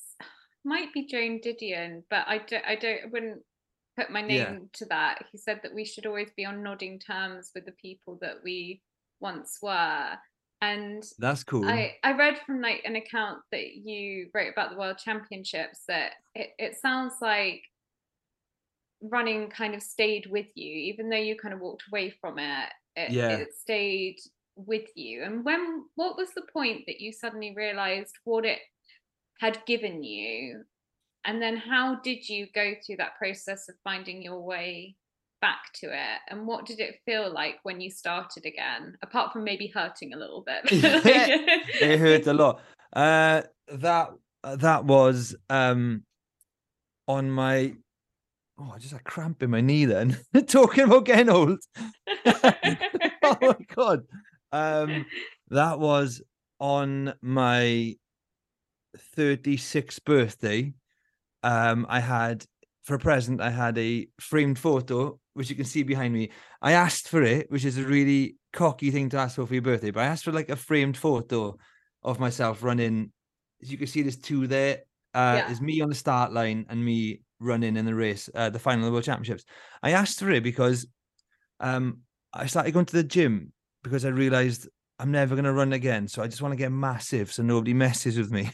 [0.69, 3.41] might be Joan Didion, but I don't, I don't, I wouldn't
[3.97, 4.57] put my name yeah.
[4.73, 5.25] to that.
[5.31, 8.81] He said that we should always be on nodding terms with the people that we
[9.19, 10.11] once were.
[10.61, 11.65] And that's cool.
[11.65, 16.11] I, I read from like an account that you wrote about the world championships that
[16.35, 17.63] it, it sounds like
[19.01, 22.69] running kind of stayed with you, even though you kind of walked away from it.
[22.95, 23.29] It, yeah.
[23.29, 24.17] it stayed
[24.55, 25.23] with you.
[25.23, 28.59] And when what was the point that you suddenly realized what it
[29.39, 30.63] had given you.
[31.25, 34.95] And then how did you go through that process of finding your way
[35.41, 36.19] back to it?
[36.29, 40.17] And what did it feel like when you started again apart from maybe hurting a
[40.17, 40.61] little bit?
[40.71, 42.61] It hurt a lot.
[42.93, 43.41] Uh
[43.73, 44.09] that
[44.43, 46.03] that was um
[47.07, 47.73] on my
[48.59, 50.17] oh i just had a cramp in my knee then.
[50.47, 51.59] Talking about getting old.
[53.31, 54.07] Oh my god.
[54.51, 55.05] Um
[55.49, 56.21] that was
[56.59, 57.95] on my
[59.15, 60.73] 36th birthday,
[61.43, 62.45] um, I had
[62.83, 66.31] for a present, I had a framed photo, which you can see behind me.
[66.61, 69.61] I asked for it, which is a really cocky thing to ask for for your
[69.61, 71.55] birthday, but I asked for like a framed photo
[72.03, 73.11] of myself running.
[73.61, 74.79] As you can see, there's two there.
[75.13, 75.45] Uh, Yeah.
[75.47, 78.81] There's me on the start line and me running in the race, uh, the final
[78.81, 79.45] of the World Championships.
[79.83, 80.87] I asked for it because
[81.59, 81.99] um,
[82.33, 86.07] I started going to the gym because I realized I'm never going to run again.
[86.07, 88.49] So I just want to get massive so nobody messes with me.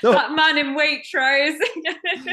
[0.02, 1.58] That man in Waitrose.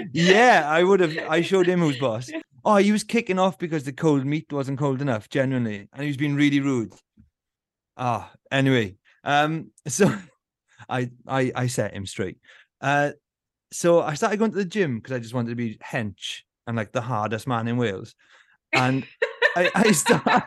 [0.13, 1.17] yeah, I would have.
[1.30, 2.32] I showed him who's boss.
[2.63, 6.08] Oh, he was kicking off because the cold meat wasn't cold enough, genuinely, and he
[6.08, 6.93] was being really rude.
[7.97, 10.13] Ah, anyway, um, so
[10.88, 12.38] I I I set him straight.
[12.80, 13.12] Uh,
[13.71, 16.77] so I started going to the gym because I just wanted to be hench and
[16.77, 18.15] like the hardest man in Wales,
[18.71, 19.06] and
[19.56, 20.43] I I start.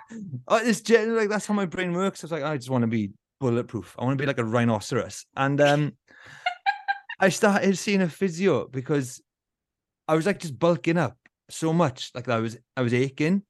[0.49, 2.23] Oh, it's like that's how my brain works.
[2.23, 3.95] I was like, I just want to be bulletproof.
[3.99, 5.93] I want to be like a rhinoceros, and um.
[7.21, 9.21] I started seeing a physio because
[10.09, 11.17] I was like just bulking up
[11.51, 13.43] so much, like I was I was aching.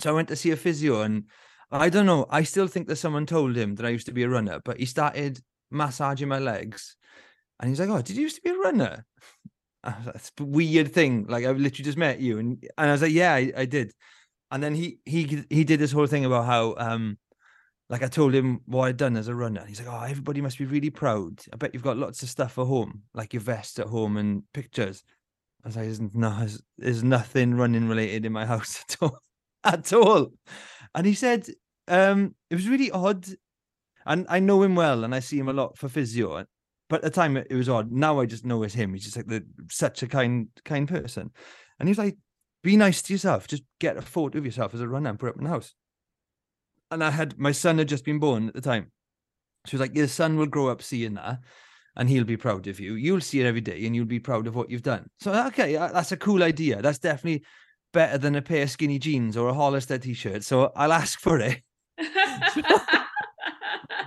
[0.00, 1.24] So I went to see a physio, and
[1.70, 2.26] I don't know.
[2.30, 4.78] I still think that someone told him that I used to be a runner, but
[4.78, 6.96] he started massaging my legs,
[7.60, 9.06] and he's like, "Oh, did you used to be a runner?"
[9.84, 11.26] That's a weird thing.
[11.28, 13.92] Like I've literally just met you, and and I was like, "Yeah, I, I did."
[14.50, 17.18] And then he he he did this whole thing about how um
[17.88, 19.64] like I told him what I'd done as a runner.
[19.66, 21.40] He's like, "Oh, everybody must be really proud.
[21.52, 24.42] I bet you've got lots of stuff at home, like your vest at home and
[24.52, 25.04] pictures."
[25.64, 26.46] I was like, "There's no,
[26.78, 29.18] there's, nothing running related in my house at all,
[29.64, 30.32] at all."
[30.94, 31.48] And he said,
[31.86, 33.26] um, "It was really odd."
[34.04, 36.44] And I know him well, and I see him a lot for physio.
[36.88, 37.92] But at the time, it it was odd.
[37.92, 38.94] Now I just know it's him.
[38.94, 41.30] He's just like the such a kind, kind person.
[41.78, 42.16] And he's like,
[42.64, 43.46] "Be nice to yourself.
[43.46, 45.50] Just get a photo of yourself as a runner and put it up in the
[45.50, 45.74] house."
[46.90, 48.90] And I had my son had just been born at the time.
[49.66, 51.40] She was like, Your son will grow up seeing that
[51.96, 52.94] and he'll be proud of you.
[52.94, 55.08] You'll see it every day and you'll be proud of what you've done.
[55.20, 56.82] So, okay, uh, that's a cool idea.
[56.82, 57.44] That's definitely
[57.92, 60.44] better than a pair of skinny jeans or a Hollister t shirt.
[60.44, 61.62] So I'll ask for it.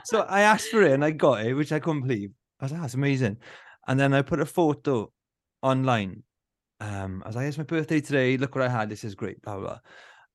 [0.05, 2.31] So I asked for it and I got it, which I couldn't believe.
[2.59, 3.37] I was like, That's amazing.
[3.87, 5.11] And then I put a photo
[5.61, 6.23] online.
[6.79, 8.37] Um, I was like, It's my birthday today.
[8.37, 8.89] Look what I had.
[8.89, 9.41] This is great.
[9.41, 9.79] Blah, blah, blah.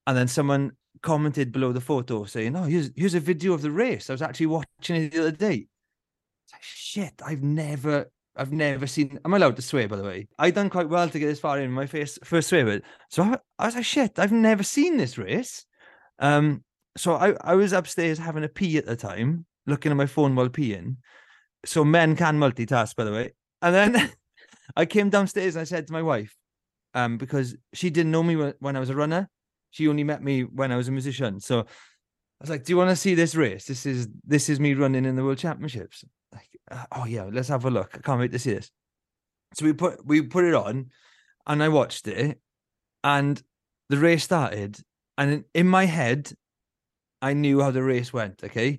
[0.06, 3.70] And then someone commented below the photo saying, "Oh, here's here's a video of the
[3.70, 4.10] race.
[4.10, 5.66] I was actually watching it the other day."
[6.52, 9.18] Like, shit, I've never, I've never seen.
[9.24, 10.28] I'm allowed to swear, by the way.
[10.38, 12.82] I done quite well to get this far in my first first swear word.
[13.10, 15.64] So I, I was like, shit, I've never seen this race.
[16.18, 16.64] Um,
[16.96, 20.34] so I I was upstairs having a pee at the time, looking at my phone
[20.34, 20.96] while peeing.
[21.64, 23.32] So men can multitask, by the way.
[23.62, 24.12] And then
[24.76, 26.36] I came downstairs and I said to my wife,
[26.94, 29.28] um, because she didn't know me when I was a runner
[29.74, 31.40] she only met me when I was a musician.
[31.40, 31.64] So I
[32.40, 33.64] was like, "Do you want to see this race?
[33.66, 37.48] This is this is me running in the World Championships." Like, "Uh, oh yeah, let's
[37.48, 37.90] have a look.
[37.94, 38.70] I can't wait to see this.
[39.54, 40.90] So we put we put it on,
[41.48, 42.40] and I watched it,
[43.02, 43.42] and
[43.88, 44.78] the race started,
[45.18, 46.32] and in, my head,
[47.20, 48.44] I knew how the race went.
[48.44, 48.78] Okay,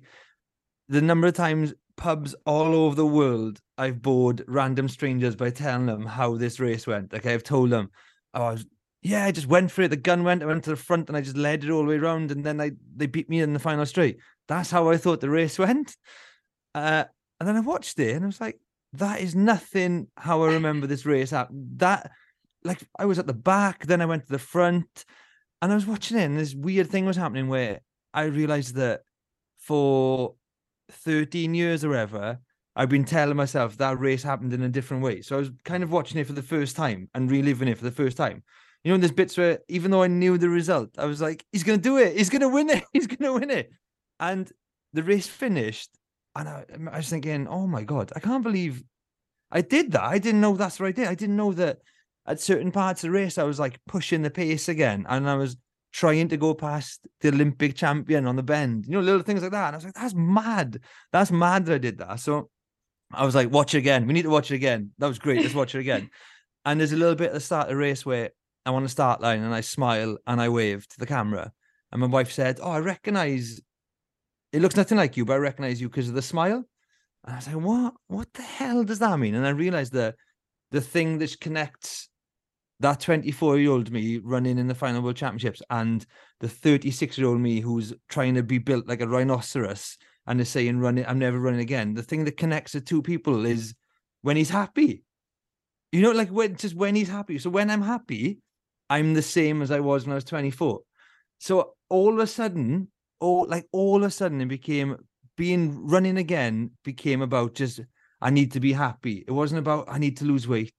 [0.88, 5.86] the number of times pubs all over the world I've bored random strangers by telling
[5.86, 7.12] them how this race went.
[7.12, 7.90] Okay, I've told them,
[8.32, 8.66] oh, I was
[9.06, 9.88] yeah, I just went for it.
[9.88, 11.88] The gun went, I went to the front and I just led it all the
[11.88, 12.32] way around.
[12.32, 14.18] And then I they beat me in the final straight.
[14.48, 15.96] That's how I thought the race went.
[16.74, 17.04] Uh,
[17.38, 18.58] and then I watched it and I was like,
[18.94, 21.30] that is nothing how I remember this race.
[21.30, 22.10] That
[22.64, 25.04] like I was at the back, then I went to the front,
[25.62, 27.80] and I was watching it, and this weird thing was happening where
[28.12, 29.02] I realized that
[29.58, 30.34] for
[30.90, 32.40] 13 years or ever,
[32.74, 35.22] I've been telling myself that race happened in a different way.
[35.22, 37.84] So I was kind of watching it for the first time and reliving it for
[37.84, 38.42] the first time.
[38.86, 41.64] You know, there's bits where even though I knew the result, I was like, he's
[41.64, 43.68] gonna do it, he's gonna win it, he's gonna win it.
[44.20, 44.48] And
[44.92, 45.90] the race finished,
[46.36, 48.84] and I, I was thinking, oh my god, I can't believe
[49.50, 50.04] I did that.
[50.04, 51.08] I didn't know that's what I did.
[51.08, 51.78] I didn't know that
[52.28, 55.34] at certain parts of the race, I was like pushing the pace again, and I
[55.34, 55.56] was
[55.92, 59.50] trying to go past the Olympic champion on the bend, you know, little things like
[59.50, 59.66] that.
[59.66, 60.78] And I was like, that's mad.
[61.10, 62.20] That's mad that I did that.
[62.20, 62.50] So
[63.12, 64.06] I was like, watch it again.
[64.06, 64.92] We need to watch it again.
[64.98, 65.42] That was great.
[65.42, 66.08] Let's watch it again.
[66.64, 68.30] and there's a little bit at the start of the race where
[68.66, 71.52] I'm on the start line and I smile and I wave to the camera.
[71.92, 73.60] And my wife said, Oh, I recognize
[74.52, 76.64] it looks nothing like you, but I recognize you because of the smile.
[77.24, 77.94] And I was like, What?
[78.08, 79.36] What the hell does that mean?
[79.36, 80.16] And I realized that
[80.72, 82.08] the thing that connects
[82.80, 86.04] that 24 year old me running in the final world championships and
[86.40, 90.48] the 36 year old me who's trying to be built like a rhinoceros and is
[90.48, 93.74] saying running i'm never running again the thing that connects the two people is
[94.22, 95.02] when he's happy
[95.90, 98.38] you know like when just when he's happy so when i'm happy
[98.90, 100.80] i'm the same as i was when i was 24
[101.38, 102.88] so all of a sudden
[103.20, 104.96] all like all of a sudden it became
[105.36, 107.80] being running again became about just
[108.20, 110.74] i need to be happy it wasn't about i need to lose weight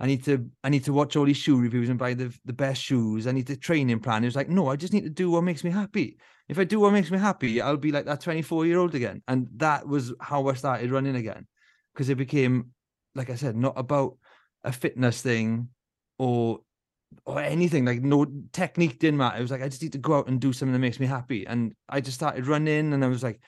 [0.00, 2.54] I need to I need to watch all these shoe reviews and buy the the
[2.54, 3.26] best shoes.
[3.26, 4.24] I need the training plan.
[4.24, 6.16] It was like, no, I just need to do what makes me happy.
[6.48, 9.22] If I do what makes me happy, I'll be like that 24 year old again.
[9.28, 11.46] And that was how I started running again.
[11.92, 12.70] Because it became,
[13.14, 14.16] like I said, not about
[14.64, 15.68] a fitness thing
[16.18, 16.60] or
[17.24, 17.84] or anything.
[17.84, 19.38] Like no technique didn't matter.
[19.38, 21.06] It was like I just need to go out and do something that makes me
[21.06, 21.46] happy.
[21.46, 23.40] And I just started running and I was like,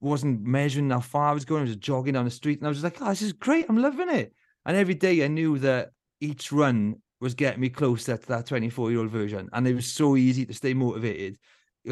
[0.00, 1.62] wasn't measuring how far I was going.
[1.62, 3.66] I was jogging down the street and I was just like, oh, this is great.
[3.68, 4.32] I'm loving it.
[4.64, 5.90] And every day I knew that
[6.20, 9.48] each run was getting me closer to that 24 year old version.
[9.52, 11.38] And it was so easy to stay motivated.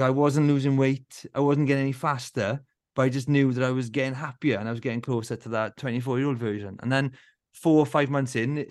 [0.01, 2.61] I wasn't losing weight, I wasn't getting any faster,
[2.95, 5.49] but I just knew that I was getting happier and I was getting closer to
[5.51, 6.77] that 24 year old version.
[6.81, 7.13] And then
[7.55, 8.67] four or five months in,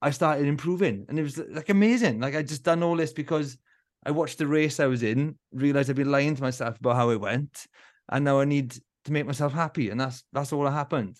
[0.00, 2.20] I started improving and it was like amazing.
[2.20, 3.58] Like I just done all this because
[4.04, 7.10] I watched the race I was in, realized I'd been lying to myself about how
[7.10, 7.66] it went,
[8.08, 9.90] and now I need to make myself happy.
[9.90, 11.16] And that's that's all that happened.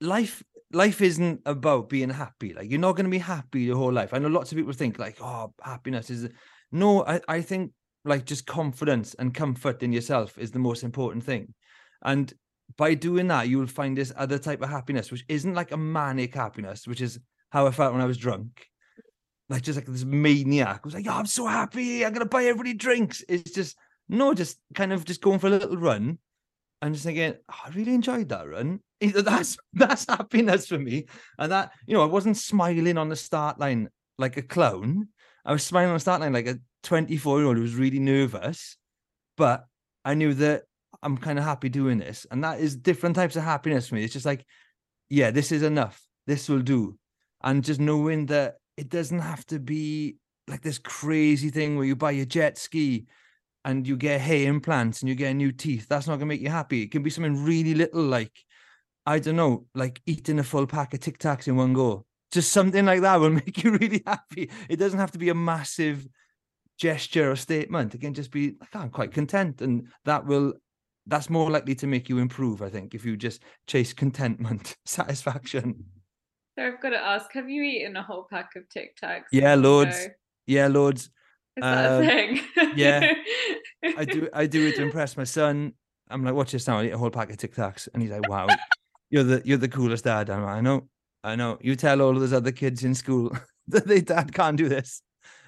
[0.00, 0.42] Life
[0.72, 2.52] life isn't about being happy.
[2.52, 4.12] Like you're not going to be happy your whole life.
[4.12, 6.28] I know lots of people think like, oh, happiness is
[6.70, 7.04] no.
[7.06, 7.72] I I think
[8.04, 11.54] like just confidence and comfort in yourself is the most important thing,
[12.02, 12.32] and
[12.76, 15.76] by doing that, you will find this other type of happiness, which isn't like a
[15.76, 17.18] manic happiness, which is
[17.52, 18.66] how I felt when I was drunk.
[19.48, 20.80] Like just like this maniac.
[20.82, 22.04] I was like, oh, I'm so happy.
[22.04, 23.22] I'm gonna buy everybody drinks.
[23.28, 23.76] It's just
[24.08, 26.18] no, just kind of just going for a little run
[26.80, 28.80] and just thinking, oh, I really enjoyed that run.
[29.00, 31.06] That's that's happiness for me.
[31.36, 35.08] And that, you know, I wasn't smiling on the start line like a clown.
[35.44, 37.98] I was smiling on the start line like a 24 year old who was really
[37.98, 38.76] nervous,
[39.36, 39.64] but
[40.04, 40.62] I knew that
[41.02, 42.26] I'm kind of happy doing this.
[42.30, 44.04] And that is different types of happiness for me.
[44.04, 44.46] It's just like,
[45.10, 46.00] yeah, this is enough.
[46.26, 46.96] This will do.
[47.44, 50.16] And just knowing that it doesn't have to be
[50.48, 53.06] like this crazy thing where you buy a jet ski
[53.64, 55.86] and you get hair implants and you get new teeth.
[55.88, 56.82] That's not gonna make you happy.
[56.82, 58.32] It can be something really little, like
[59.06, 62.06] I don't know, like eating a full pack of Tic Tacs in one go.
[62.30, 64.50] Just something like that will make you really happy.
[64.68, 66.06] It doesn't have to be a massive
[66.78, 67.94] gesture or statement.
[67.94, 70.54] It can just be like, oh, I'm quite content, and that will
[71.06, 72.62] that's more likely to make you improve.
[72.62, 75.84] I think if you just chase contentment, satisfaction.
[76.58, 79.24] So I've got to ask: Have you eaten a whole pack of Tic Tacs?
[79.32, 80.08] Yeah, loads.
[80.46, 81.10] Yeah, loads.
[81.56, 82.40] Is that um, a thing?
[82.76, 83.12] yeah,
[83.96, 84.28] I do.
[84.32, 85.72] I do it to impress my son.
[86.10, 86.78] I'm like, watch this now.
[86.78, 88.48] I eat a whole pack of Tic Tacs, and he's like, "Wow,
[89.10, 90.88] you're the you're the coolest dad." I'm like, I know,
[91.24, 91.58] I know.
[91.60, 93.36] You tell all of those other kids in school
[93.68, 95.02] that they dad can't do this.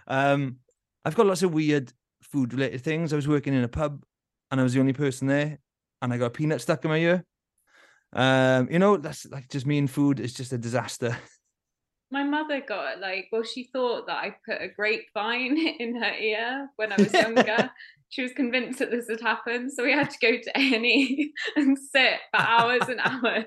[0.07, 0.57] Um,
[1.05, 1.93] I've got lots of weird
[2.23, 3.13] food related things.
[3.13, 4.05] I was working in a pub,
[4.51, 5.59] and I was the only person there,
[6.01, 7.25] and I got a peanut stuck in my ear.
[8.15, 11.17] Um, you know, that's like just me and food is just a disaster.
[12.11, 16.69] my mother got like well she thought that i put a grapevine in her ear
[16.77, 17.69] when i was younger
[18.09, 21.77] she was convinced that this had happened so we had to go to a&e and
[21.77, 23.47] sit for hours and hours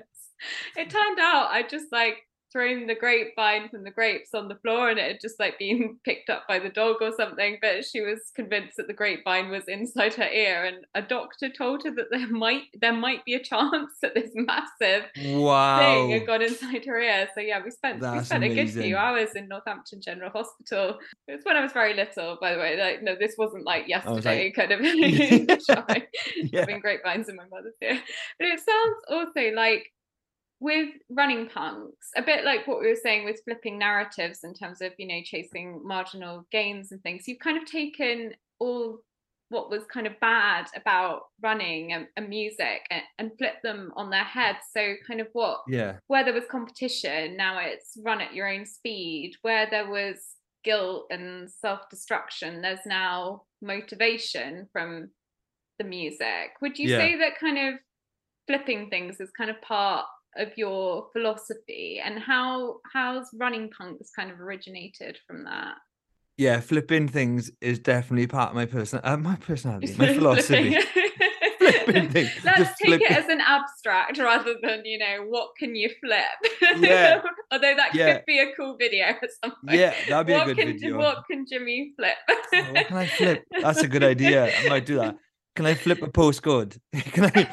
[0.76, 2.18] it turned out i just like
[2.52, 5.96] thrown the grapevine from the grapes on the floor and it had just like been
[6.04, 9.64] picked up by the dog or something but she was convinced that the grapevine was
[9.68, 13.42] inside her ear and a doctor told her that there might there might be a
[13.42, 15.04] chance that this massive
[15.36, 15.78] wow.
[15.78, 18.58] thing had gone inside her ear so yeah we spent That's we spent amazing.
[18.58, 22.38] a good few hours in Northampton General Hospital it was when I was very little
[22.40, 26.60] by the way like no this wasn't like yesterday like, kind of yeah.
[26.60, 28.00] having grapevines in my mother's ear
[28.38, 29.90] but it sounds also like
[30.60, 34.80] with running punks, a bit like what we were saying with flipping narratives in terms
[34.80, 38.98] of, you know, chasing marginal gains and things, you've kind of taken all
[39.50, 44.10] what was kind of bad about running and, and music and, and flip them on
[44.10, 44.58] their heads.
[44.76, 48.66] So kind of what yeah where there was competition, now it's run at your own
[48.66, 49.36] speed.
[49.42, 50.16] Where there was
[50.64, 55.10] guilt and self-destruction, there's now motivation from
[55.78, 56.50] the music.
[56.60, 56.98] Would you yeah.
[56.98, 57.80] say that kind of
[58.46, 60.04] flipping things is kind of part
[60.38, 65.74] of your philosophy and how how's running punks kind of originated from that?
[66.36, 70.78] Yeah flipping things is definitely part of my person uh, my personality my philosophy.
[71.58, 72.30] Flipping things.
[72.44, 76.22] let's take it as an abstract rather than you know what can you flip?
[76.78, 77.20] Yeah.
[77.50, 78.14] Although that yeah.
[78.14, 80.98] could be a cool video or something yeah that'd be what a good can, video.
[80.98, 82.16] what can jimmy flip?
[82.28, 83.44] Oh, what can i flip?
[83.60, 84.54] That's a good idea.
[84.56, 85.16] I might do that.
[85.56, 87.50] Can i flip a postcode can i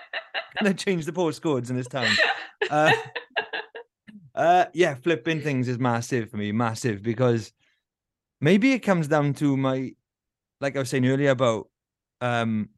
[0.62, 2.08] they change the postcodes in this town.
[2.70, 2.92] Uh,
[4.34, 7.52] uh, yeah, flipping things is massive for me, massive because
[8.40, 9.92] maybe it comes down to my,
[10.60, 11.68] like I was saying earlier about
[12.20, 12.68] um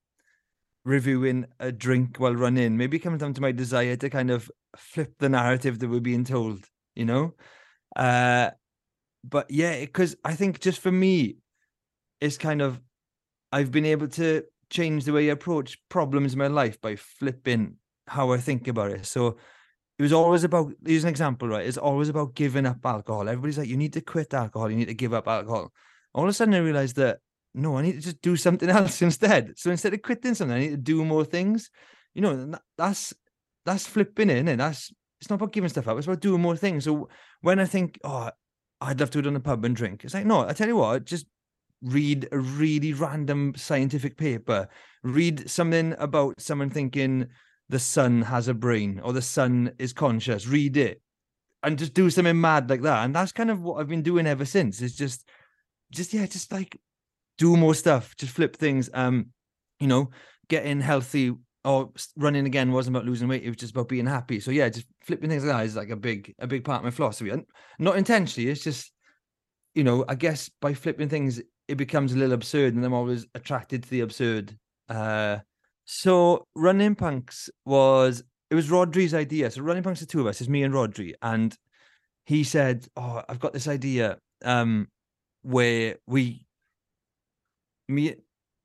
[0.84, 2.76] reviewing a drink while running.
[2.76, 6.00] Maybe it comes down to my desire to kind of flip the narrative that we're
[6.00, 7.34] being told, you know.
[7.96, 8.50] Uh,
[9.22, 11.36] but yeah, because I think just for me,
[12.20, 12.80] it's kind of
[13.52, 14.44] I've been able to
[14.74, 18.90] change the way I approach problems in my life by flipping how I think about
[18.90, 19.06] it.
[19.06, 19.38] So
[19.98, 21.66] it was always about here's an example, right?
[21.66, 23.28] It's always about giving up alcohol.
[23.28, 25.72] Everybody's like, you need to quit alcohol, you need to give up alcohol.
[26.12, 27.18] All of a sudden I realized that
[27.54, 29.52] no, I need to just do something else instead.
[29.56, 31.70] So instead of quitting something, I need to do more things.
[32.14, 33.14] You know, that's
[33.64, 36.56] that's flipping in and that's it's not about giving stuff up, it's about doing more
[36.56, 36.84] things.
[36.84, 37.08] So
[37.40, 38.30] when I think, oh,
[38.80, 40.76] I'd love to go to the pub and drink, it's like, no, I tell you
[40.76, 41.26] what, just
[41.84, 44.68] read a really random scientific paper,
[45.02, 47.26] read something about someone thinking
[47.68, 51.00] the sun has a brain or the sun is conscious, read it
[51.62, 53.04] and just do something mad like that.
[53.04, 54.82] And that's kind of what I've been doing ever since.
[54.82, 55.28] It's just,
[55.90, 56.78] just, yeah, just like
[57.38, 58.90] do more stuff, just flip things.
[58.92, 59.26] Um,
[59.80, 60.10] you know,
[60.48, 61.32] getting healthy
[61.64, 64.40] or running again wasn't about losing weight; it was just about being happy.
[64.40, 66.84] So yeah, just flipping things like that is like a big, a big part of
[66.84, 67.44] my philosophy, and
[67.78, 68.50] not intentionally.
[68.50, 68.92] It's just,
[69.74, 73.26] you know, I guess by flipping things, it becomes a little absurd, and I'm always
[73.34, 74.56] attracted to the absurd.
[74.88, 75.38] Uh,
[75.84, 79.50] so running punks was it was Rodri's idea.
[79.50, 81.56] So running punks, the two of us, is me and Rodri, and
[82.26, 84.88] he said, "Oh, I've got this idea um,
[85.42, 86.46] where we
[87.88, 88.16] me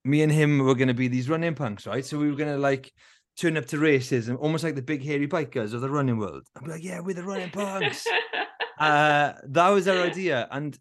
[0.05, 2.05] me and him were going to be these running punks, right?
[2.05, 2.91] So we were going to like
[3.37, 6.43] turn up to races and almost like the big hairy bikers of the running world.
[6.55, 8.05] I'd be like, yeah, we're the running punks.
[8.79, 10.47] uh, that was our idea.
[10.51, 10.77] And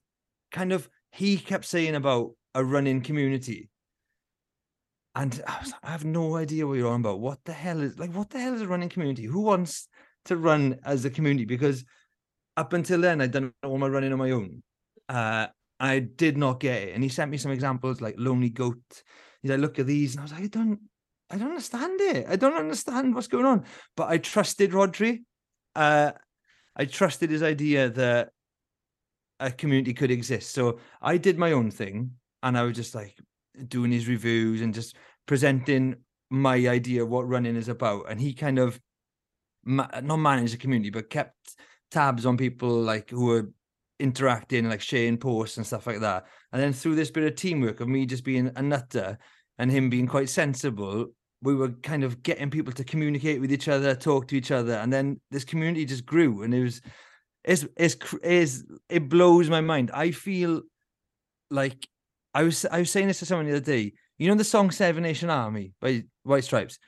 [0.51, 0.89] kind of
[1.19, 3.69] he kept saying about a running community.
[5.17, 7.19] And I, was, I have no idea what you're on about.
[7.19, 9.25] What the hell is like, what the hell is a running community?
[9.25, 9.89] Who wants
[10.27, 11.45] to run as a community?
[11.45, 11.85] Because
[12.57, 14.63] up until then, I'd done all my running on my own.
[15.09, 15.49] Uh,
[15.81, 16.95] I did not get it.
[16.95, 19.03] And he sent me some examples like Lonely Goat.
[19.43, 20.13] He's like, look at these.
[20.13, 20.79] And I was like, I don't,
[21.31, 22.27] I don't understand it.
[22.29, 23.65] I don't understand what's going on.
[23.97, 25.23] But I trusted Rodri.
[25.75, 26.13] Uh,
[26.77, 28.31] I trusted his idea that
[29.41, 30.53] a community could exist.
[30.53, 32.13] So I did my own thing
[32.43, 33.17] and I was just like
[33.69, 35.97] doing his reviews and just presenting
[36.31, 38.11] my idea of what running is about.
[38.11, 38.81] And he kind of
[39.65, 41.35] ma- not managed the community, but kept
[41.91, 43.51] tabs on people like who were
[44.01, 46.27] interacting, like sharing posts and stuff like that.
[46.53, 49.19] And then through this bit of teamwork of me just being a nutter
[49.59, 51.07] and him being quite sensible,
[51.43, 54.75] we were kind of getting people to communicate with each other, talk to each other,
[54.75, 56.43] and then this community just grew.
[56.43, 56.81] And it was,
[57.45, 59.91] it's, it's, it's it blows my mind.
[59.93, 60.63] I feel
[61.51, 61.89] like
[62.35, 63.93] I was, I was saying this to someone the other day.
[64.19, 66.79] You know the song Seven Nation Army by White Stripes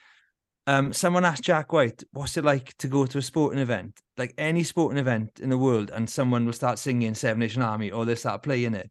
[0.71, 4.35] um, someone asked Jack White, "What's it like to go to a sporting event, like
[4.39, 8.05] any sporting event in the world, and someone will start singing Seven Nation Army or
[8.05, 8.91] they start playing it?"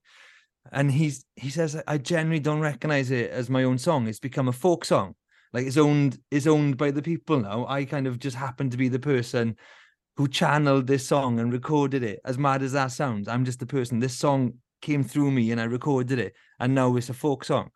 [0.71, 4.07] And he's he says, "I generally don't recognize it as my own song.
[4.07, 5.15] It's become a folk song.
[5.53, 7.65] Like it's owned is owned by the people now.
[7.67, 9.55] I kind of just happen to be the person."
[10.19, 12.19] Who channeled this song and recorded it?
[12.25, 13.97] As mad as that sounds, I'm just the person.
[13.97, 17.71] This song came through me and I recorded it, and now it's a folk song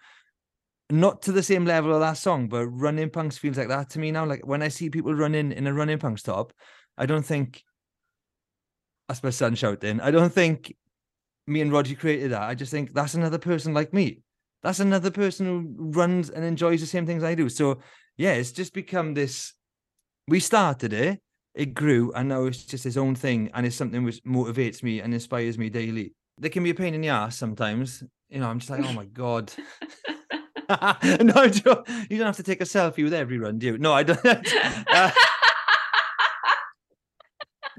[0.94, 4.00] not to the same level of that song, but running punks feels like that to
[4.00, 4.26] me now.
[4.26, 6.54] Like when I see people running in a running punks top,
[6.98, 7.64] I don't think
[9.08, 10.00] that's my son shouting.
[10.02, 10.76] I don't think
[11.48, 12.44] me and Rodri created that.
[12.44, 14.22] I just think that's another person like me.
[14.62, 17.50] That's another person who runs and enjoys the same things I do.
[17.50, 17.80] So
[18.16, 19.54] yeah, it's just become this.
[20.28, 21.22] We started it,
[21.56, 25.02] it grew, and now it's just its own thing, and it's something which motivates me
[25.02, 26.14] and inspires me daily.
[26.40, 28.04] They can be a pain in the ass sometimes.
[28.30, 29.54] You know, I'm just like, oh my god.
[30.70, 33.78] no, you don't have to take a selfie with every run, do you?
[33.78, 34.20] No, I don't.
[34.26, 35.12] Uh,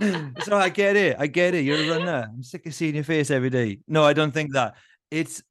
[0.43, 1.17] so I get it.
[1.19, 1.65] I get it.
[1.65, 2.29] You're a runner.
[2.33, 3.79] I'm sick of seeing your face every day.
[3.89, 4.75] No, I don't think that.
[5.11, 5.43] It's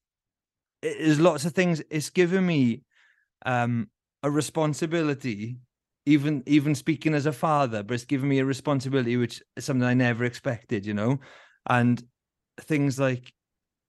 [0.82, 1.82] it, there's lots of things.
[1.90, 2.82] It's given me
[3.46, 3.90] um
[4.22, 5.58] a responsibility,
[6.06, 9.88] even even speaking as a father, but it's given me a responsibility which is something
[9.88, 11.20] I never expected, you know.
[11.70, 12.02] And
[12.60, 13.34] things like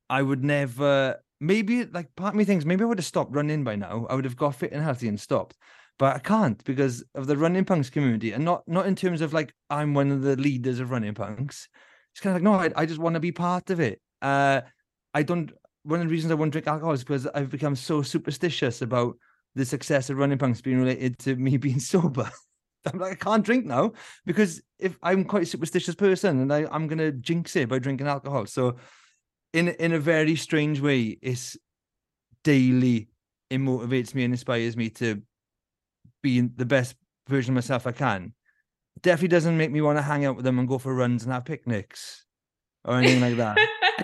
[0.09, 3.65] I would never maybe like part of me thinks maybe I would have stopped running
[3.65, 4.07] by now.
[4.09, 5.57] I would have got fit and healthy and stopped.
[5.99, 9.33] But I can't because of the running punks community, and not not in terms of
[9.33, 11.69] like I'm one of the leaders of running punks.
[12.13, 14.01] It's kind of like no, I, I just want to be part of it.
[14.21, 14.63] Uh,
[15.13, 15.53] I don't.
[15.85, 19.17] One of the reasons I won't drink alcohol is because I've become so superstitious about
[19.55, 22.31] the success of running punks being related to me being sober.
[22.87, 23.93] I'm like, I can't drink now
[24.27, 28.07] because if I'm quite a superstitious person and I, I'm gonna jinx it by drinking
[28.07, 28.47] alcohol.
[28.47, 28.77] So
[29.53, 31.57] in in a very strange way, it's
[32.43, 33.09] daily.
[33.49, 35.23] It motivates me and inspires me to
[36.23, 36.97] be the best
[37.29, 38.35] version of myself I can.
[39.01, 41.33] Definitely doesn't make me want to hang out with them and go for runs and
[41.33, 42.27] have picnics
[42.85, 43.59] or anything like that.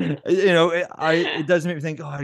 [0.26, 2.00] you know, it, I it does make me think.
[2.00, 2.20] Oh,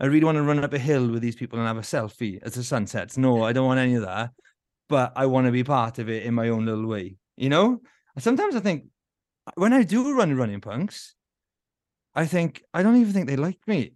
[0.00, 2.40] I, really want to run up a hill with these people and have a selfie
[2.42, 3.16] as the sun sets.
[3.16, 4.30] No, I don't want any of that.
[4.88, 7.16] But I want to be part of it in my own little way.
[7.36, 7.80] You know,
[8.18, 8.84] sometimes I think
[9.54, 11.14] when I do run running punks,
[12.14, 13.94] I think I don't even think they like me.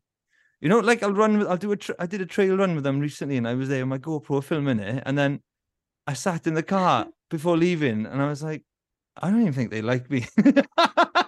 [0.61, 2.75] You know, like I'll run, with, I'll do a, tra- I did a trail run
[2.75, 5.41] with them recently, and I was there with my GoPro filming it, and then
[6.07, 8.65] I sat in the car before leaving, and I was like,
[9.17, 10.27] I don't even think they like me.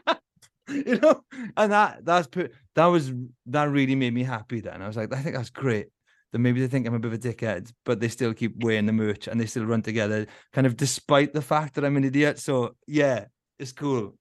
[0.86, 1.24] you know,
[1.56, 3.12] and that that's put that was
[3.46, 4.60] that really made me happy.
[4.60, 5.88] Then I was like, I think that's great.
[6.32, 8.86] That maybe they think I'm a bit of a dickhead, but they still keep wearing
[8.86, 12.04] the merch and they still run together, kind of despite the fact that I'm an
[12.04, 12.38] idiot.
[12.38, 13.24] So yeah,
[13.58, 14.16] it's cool.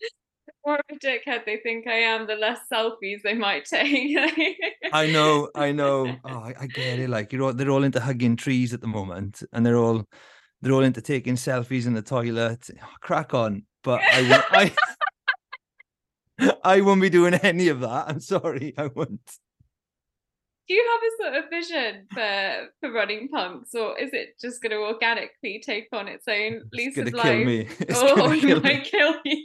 [0.66, 4.16] More of a dickhead they think I am, the less selfies they might take.
[4.92, 6.16] I know, I know.
[6.24, 7.10] Oh, I, I, get it.
[7.10, 10.04] Like you're all, they're all into hugging trees at the moment, and they're all
[10.60, 12.70] they're all into taking selfies in the toilet.
[12.80, 13.64] Oh, crack on.
[13.82, 14.72] But I, I
[16.64, 18.08] I won't be doing any of that.
[18.08, 19.20] I'm sorry, I won't.
[20.68, 24.62] Do you have a sort of vision for for running punks, or is it just
[24.62, 27.24] going to organically take on its own lease of life?
[27.24, 27.68] Kill me.
[27.80, 29.44] It's oh, it might kill you.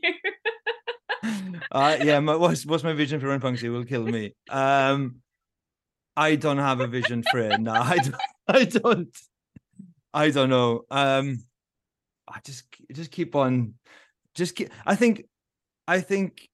[1.72, 3.64] uh, yeah, my, what's what's my vision for running punks?
[3.64, 4.36] It will kill me.
[4.50, 5.18] Um,
[6.16, 7.60] I don't have a vision for it.
[7.60, 8.16] No, I don't.
[8.48, 9.18] I don't.
[10.14, 10.86] I don't know.
[10.92, 11.44] Um,
[12.28, 13.74] I just just keep on.
[14.36, 14.70] Just keep.
[14.86, 15.26] I think.
[15.88, 16.48] I think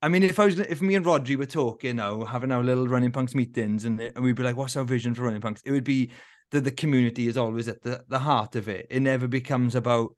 [0.00, 2.62] I mean, if I was, if me and Rodri were talking, you know, having our
[2.62, 5.62] little running punks meetings, and, and we'd be like, "What's our vision for running punks?"
[5.64, 6.10] It would be
[6.50, 8.86] that the community is always at the, the heart of it.
[8.90, 10.14] It never becomes about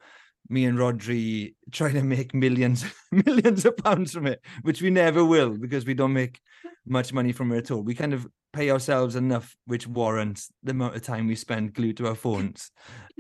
[0.49, 5.25] me and Rodri trying to make millions, millions of pounds from it, which we never
[5.25, 6.41] will because we don't make
[6.87, 7.83] much money from it at all.
[7.83, 11.97] We kind of pay ourselves enough, which warrants the amount of time we spend glued
[11.99, 12.71] to our phones.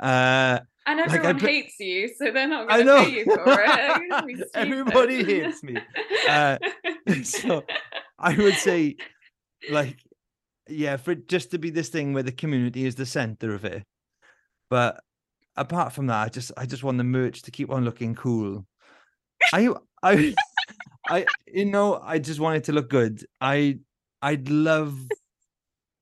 [0.00, 4.50] Uh, and everyone like hates you, so they're not going to pay you for it.
[4.54, 5.76] Everybody hates me.
[6.28, 6.58] Uh,
[7.22, 7.64] so
[8.18, 8.96] I would say,
[9.70, 9.98] like,
[10.68, 13.84] yeah, for just to be this thing where the community is the center of it.
[14.68, 15.00] But
[15.56, 18.66] apart from that, I just I just want the merch to keep on looking cool.
[19.52, 19.68] I
[20.02, 20.34] I
[21.08, 23.24] I you know I just want it to look good.
[23.40, 23.78] I
[24.22, 24.98] I'd love.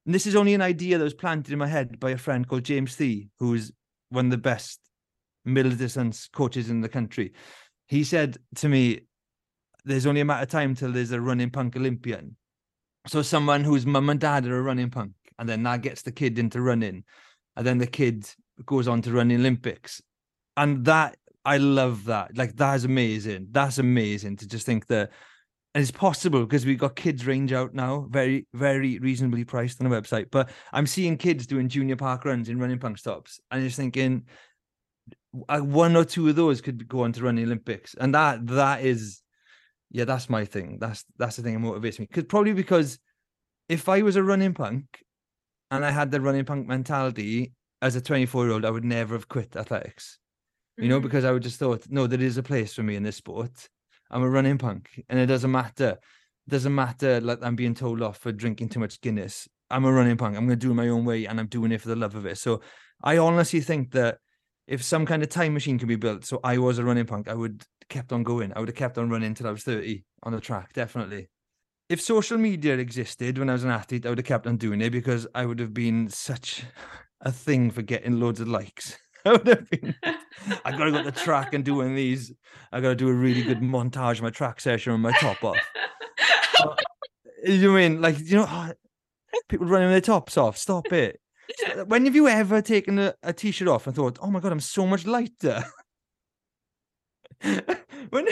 [0.06, 2.48] And this is only an idea that was planted in my head by a friend
[2.48, 3.72] called James Thie, who's
[4.10, 4.80] one of the best
[5.44, 7.32] middle distance coaches in the country.
[7.86, 9.02] He said to me,
[9.84, 12.36] "There's only a matter of time till there's a running punk Olympian."
[13.06, 16.12] So someone whose mum and dad are a running punk, and then that gets the
[16.12, 17.04] kid into running,
[17.56, 18.28] and then the kid
[18.66, 20.02] goes on to run the Olympics,
[20.56, 22.36] and that I love that.
[22.36, 23.48] Like that is amazing.
[23.52, 25.12] That's amazing to just think that
[25.78, 29.88] and it's possible because we've got kids range out now, very, very reasonably priced on
[29.88, 30.26] the website.
[30.28, 34.24] But I'm seeing kids doing junior park runs in running punk stops, and just thinking
[35.30, 38.82] one or two of those could go on to run the Olympics, and that that
[38.84, 39.22] is,
[39.92, 40.78] yeah, that's my thing.
[40.80, 42.06] That's that's the thing that motivates me.
[42.06, 42.98] Because probably because
[43.68, 45.04] if I was a running punk
[45.70, 47.52] and I had the running punk mentality
[47.82, 50.18] as a 24 year old, I would never have quit athletics.
[50.76, 50.90] You mm-hmm.
[50.90, 53.14] know, because I would just thought, no, there is a place for me in this
[53.14, 53.68] sport
[54.10, 55.98] I'm a running punk, and it doesn't matter.
[56.46, 59.48] It doesn't matter like I'm being told off for drinking too much Guinness.
[59.70, 60.36] I'm a running punk.
[60.36, 62.14] I'm going to do it my own way, and I'm doing it for the love
[62.14, 62.38] of it.
[62.38, 62.62] So
[63.02, 64.18] I honestly think that
[64.66, 67.28] if some kind of time machine can be built, so I was a running punk,
[67.28, 68.52] I would kept on going.
[68.54, 71.28] I would have kept on running until I was 30 on the track, definitely.
[71.88, 74.80] If social media existed when I was an athlete, I would have kept on doing
[74.82, 76.64] it because I would have been such
[77.22, 78.98] a thing for getting loads of likes.
[79.32, 79.94] Would have been.
[80.64, 82.32] I got to go to the track and doing these.
[82.72, 85.42] I got to do a really good montage of my track session with my top
[85.44, 85.58] off.
[86.60, 86.74] uh,
[87.44, 88.72] you mean like you know oh,
[89.48, 90.56] people running their tops off?
[90.56, 91.20] Stop it.
[91.86, 94.60] When have you ever taken a a t-shirt off and thought, "Oh my god, I'm
[94.60, 95.64] so much lighter"?
[98.10, 98.28] when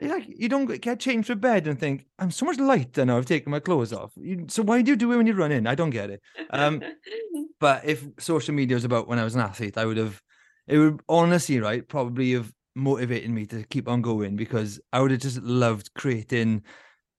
[0.00, 3.18] like you don't get changed for bed and think I'm so much lighter now.
[3.18, 4.12] I've taken my clothes off.
[4.16, 5.66] You, so why do you do it when you run in?
[5.66, 6.20] I don't get it.
[6.50, 6.82] Um,
[7.60, 10.20] but if social media was about when I was an athlete, I would have.
[10.68, 15.10] It would honestly, right, probably have motivated me to keep on going because I would
[15.10, 16.62] have just loved creating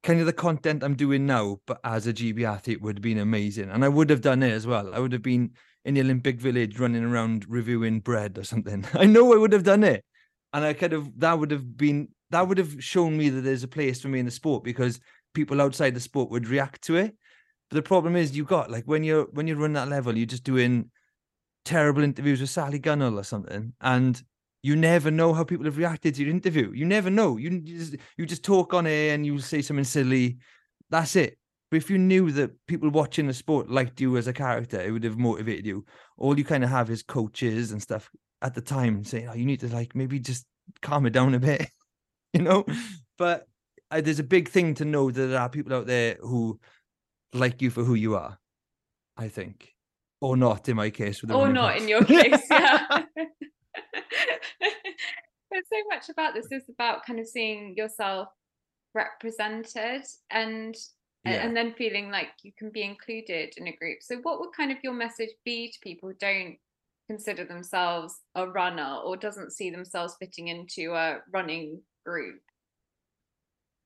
[0.04, 3.18] kind of the content I'm doing now, but as a GB athlete would have been
[3.18, 3.70] amazing.
[3.70, 4.94] And I would have done it as well.
[4.94, 5.52] I would have been
[5.86, 8.86] in the Olympic Village running around reviewing bread or something.
[8.94, 10.04] I know I would have done it.
[10.54, 13.64] And I kind of that would have been that would have shown me that there's
[13.64, 15.00] a place for me in the sport because
[15.36, 17.16] people outside the sport would react to it.
[17.70, 20.26] But the problem is you got like when you're when you run that level, you're
[20.26, 20.90] just doing
[21.64, 24.22] terrible interviews with Sally Gunnell or something, and
[24.64, 26.72] you never know how people have reacted to your interview.
[26.74, 27.38] You never know.
[27.38, 30.38] You, you just you just talk on air and you say something silly.
[30.90, 31.38] That's it.
[31.70, 34.90] But if you knew that people watching the sport liked you as a character, it
[34.90, 35.86] would have motivated you.
[36.18, 38.10] All you kind of have is coaches and stuff
[38.42, 40.48] at the time saying, "Oh, you need to like maybe just
[40.82, 41.70] calm it down a bit."
[42.38, 42.66] you know.
[43.18, 43.48] But
[43.92, 46.60] uh, there's a big thing to know that there are people out there who
[47.34, 48.38] like you for who you are.
[49.16, 49.74] I think,
[50.22, 51.22] or not in my case.
[51.24, 52.88] or not in your case, yeah.
[55.52, 58.28] There's so much about this is about kind of seeing yourself
[58.96, 60.76] represented and
[61.26, 61.46] yeah.
[61.46, 64.72] and then feeling like you can be included in a group so what would kind
[64.72, 66.58] of your message be to people who don't
[67.10, 72.40] consider themselves a runner or doesn't see themselves fitting into a running group?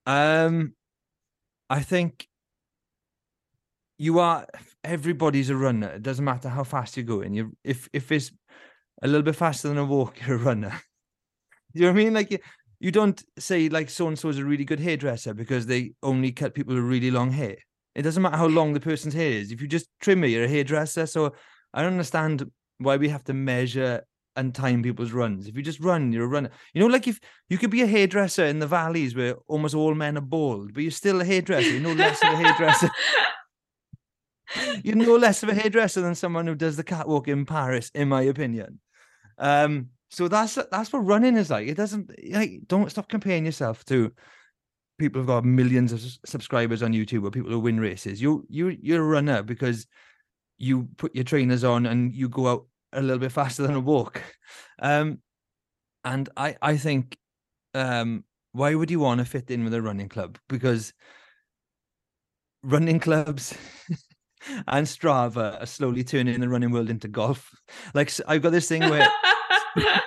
[0.05, 0.73] Um,
[1.69, 2.27] I think
[3.97, 4.47] you are.
[4.83, 5.89] Everybody's a runner.
[5.89, 7.33] It doesn't matter how fast you're going.
[7.33, 8.31] You, if if it's
[9.01, 10.73] a little bit faster than a walk, you're a runner.
[11.73, 12.13] you know what I mean?
[12.13, 12.39] Like you,
[12.79, 16.31] you don't say like so and so is a really good hairdresser because they only
[16.31, 17.57] cut people with really long hair.
[17.95, 19.51] It doesn't matter how long the person's hair is.
[19.51, 21.07] If you just trim it, you're a hairdresser.
[21.07, 21.33] So
[21.73, 24.03] I don't understand why we have to measure
[24.37, 25.47] and time people's runs.
[25.47, 26.49] If you just run, you're a runner.
[26.73, 27.19] You know, like if
[27.49, 30.83] you could be a hairdresser in the valleys where almost all men are bald, but
[30.83, 31.69] you're still a hairdresser.
[31.69, 32.89] You're no less of a hairdresser.
[34.83, 38.07] you're no less of a hairdresser than someone who does the catwalk in Paris, in
[38.07, 38.79] my opinion.
[39.37, 41.67] Um, so that's that's what running is like.
[41.67, 44.13] It doesn't like don't stop comparing yourself to
[44.97, 48.21] people who've got millions of subscribers on YouTube or people who win races.
[48.21, 49.85] You you you're a runner because
[50.57, 53.79] you put your trainers on and you go out a little bit faster than a
[53.79, 54.21] walk.
[54.79, 55.19] Um,
[56.03, 57.17] and I, I think,
[57.73, 58.23] um,
[58.53, 60.37] why would you want to fit in with a running club?
[60.47, 60.93] Because
[62.63, 63.55] running clubs
[64.67, 67.51] and Strava are slowly turning the running world into golf.
[67.93, 69.07] Like I've got this thing where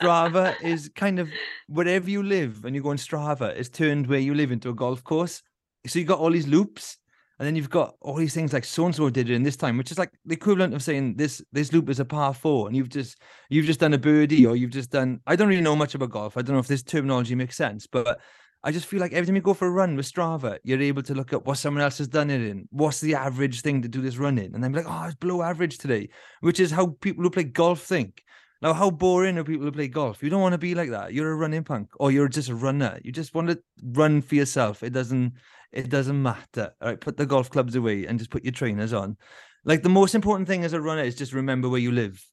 [0.00, 1.28] Strava is kind of
[1.68, 4.74] wherever you live and you go on Strava, it's turned where you live into a
[4.74, 5.42] golf course.
[5.86, 6.98] So you got all these loops
[7.40, 9.56] and then you've got all these things like so and so did it in this
[9.56, 12.68] time, which is like the equivalent of saying this this loop is a par four,
[12.68, 13.16] and you've just
[13.48, 15.20] you've just done a birdie or you've just done.
[15.26, 16.36] I don't really know much about golf.
[16.36, 18.20] I don't know if this terminology makes sense, but
[18.62, 21.02] I just feel like every time you go for a run with Strava, you're able
[21.02, 22.68] to look at what someone else has done it in.
[22.72, 24.54] What's the average thing to do this run in?
[24.54, 26.10] And then be like, oh, it's below average today,
[26.42, 28.22] which is how people who play golf think.
[28.60, 30.22] Now, how boring are people who play golf?
[30.22, 31.14] You don't want to be like that.
[31.14, 33.00] You're a running punk or you're just a runner.
[33.02, 34.82] You just want to run for yourself.
[34.82, 35.32] It doesn't
[35.72, 36.72] it doesn't matter.
[36.80, 39.16] All right, put the golf clubs away and just put your trainers on.
[39.64, 42.24] Like the most important thing as a runner is just remember where you live.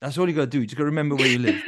[0.00, 0.60] That's all you got to do.
[0.60, 1.62] You just got to remember where you live.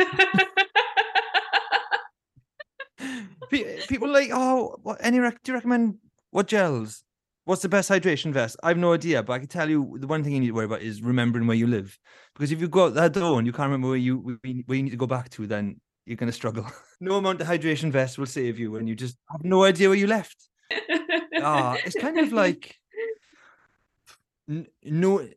[3.89, 5.97] People like, oh, what, any rec- do you recommend
[6.31, 7.03] what gels?
[7.45, 8.57] What's the best hydration vest?
[8.63, 10.53] I have no idea, but I can tell you the one thing you need to
[10.53, 11.97] worry about is remembering where you live.
[12.35, 14.83] Because if you go out that door and you can't remember where you where you
[14.83, 16.67] need to go back to, then you're going to struggle.
[17.01, 19.97] no amount of hydration vest will save you when you just have no idea where
[19.97, 20.49] you left
[21.41, 22.77] ah, it's kind of like
[24.49, 25.29] no.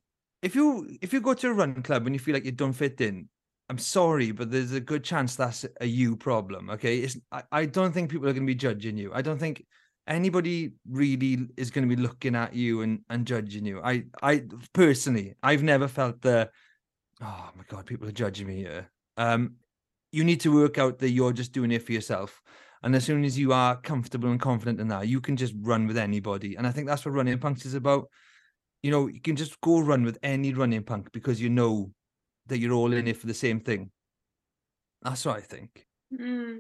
[0.41, 2.73] If you if you go to a run club and you feel like you don't
[2.73, 3.27] fit in,
[3.69, 6.69] I'm sorry, but there's a good chance that's a you problem.
[6.71, 9.11] Okay, it's I, I don't think people are going to be judging you.
[9.13, 9.65] I don't think
[10.07, 13.81] anybody really is going to be looking at you and and judging you.
[13.83, 16.49] I I personally, I've never felt the
[17.21, 18.89] oh my god, people are judging me here.
[19.17, 19.55] Um,
[20.11, 22.41] you need to work out that you're just doing it for yourself.
[22.81, 25.85] And as soon as you are comfortable and confident in that, you can just run
[25.85, 26.55] with anybody.
[26.55, 28.09] And I think that's what running punks is about.
[28.83, 31.91] You know, you can just go run with any running punk because you know
[32.47, 33.91] that you're all in it for the same thing.
[35.01, 35.85] That's what I think.
[36.13, 36.59] Mm.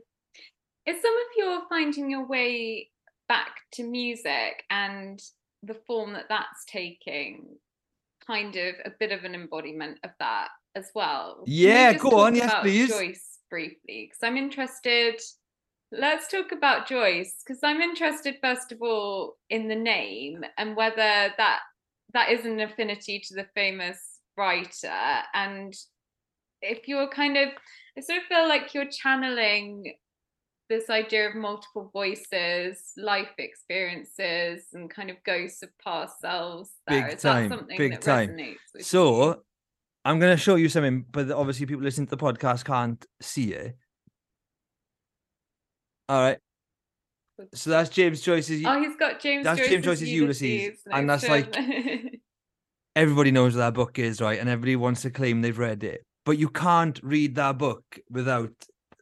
[0.85, 2.89] Is some of your finding your way
[3.29, 5.21] back to music and
[5.63, 7.55] the form that that's taking
[8.25, 11.43] kind of a bit of an embodiment of that as well?
[11.47, 12.35] Yeah, go on.
[12.35, 12.89] Yes, please.
[12.89, 15.19] Joyce briefly, because I'm interested
[15.91, 20.95] Let's talk about Joyce because I'm interested first of all in the name and whether
[20.95, 21.59] that
[22.13, 25.73] that is an affinity to the famous writer and
[26.61, 27.49] if you're kind of
[27.97, 29.95] I sort of feel like you're channeling
[30.69, 36.69] this idea of multiple voices, life experiences, and kind of ghosts of past selves.
[36.87, 37.03] There.
[37.03, 38.55] Big is time, big time.
[38.79, 39.43] so, you?
[40.05, 43.53] I'm going to show you something, but obviously people listening to the podcast can't see
[43.53, 43.75] it.
[46.09, 46.37] All right.
[47.53, 48.65] So that's James Joyce's.
[48.65, 49.45] Oh, he's got James.
[49.45, 51.55] That's Joyce's James Joyce's Ulysses, Ulysses and that's like
[52.95, 54.39] everybody knows what that book is, right?
[54.39, 58.51] And everybody wants to claim they've read it, but you can't read that book without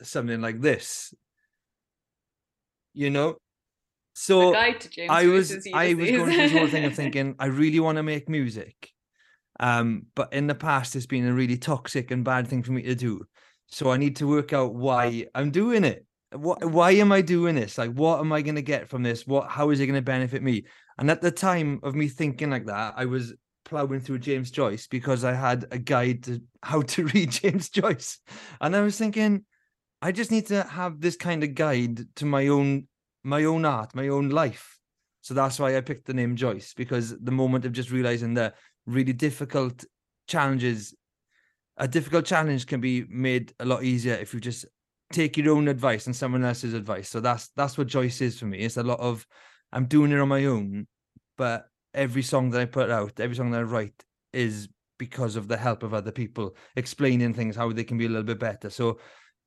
[0.03, 1.13] something like this.
[2.93, 3.37] You know.
[4.13, 7.97] So I was I was going through this whole thing of thinking I really want
[7.97, 8.91] to make music,
[9.59, 12.81] um, but in the past it's been a really toxic and bad thing for me
[12.83, 13.25] to do.
[13.67, 17.55] So I need to work out why I'm doing it what why am I doing
[17.55, 17.77] this?
[17.77, 19.25] Like, what am I going to get from this?
[19.25, 20.65] What how is it going to benefit me?
[20.97, 23.33] And at the time of me thinking like that, I was
[23.65, 28.19] plowing through James Joyce because I had a guide to how to read James Joyce,
[28.59, 29.45] and I was thinking,
[30.01, 32.87] I just need to have this kind of guide to my own
[33.23, 34.77] my own art, my own life.
[35.21, 38.55] So that's why I picked the name Joyce because the moment of just realizing that
[38.85, 39.83] really difficult
[40.27, 40.93] challenges
[41.77, 44.65] a difficult challenge can be made a lot easier if you just
[45.11, 47.09] take your own advice and someone else's advice.
[47.09, 48.59] So that's that's what Joyce is for me.
[48.59, 49.25] It's a lot of
[49.71, 50.87] I'm doing it on my own,
[51.37, 54.03] but every song that I put out, every song that I write
[54.33, 58.09] is because of the help of other people explaining things how they can be a
[58.09, 58.69] little bit better.
[58.69, 58.99] So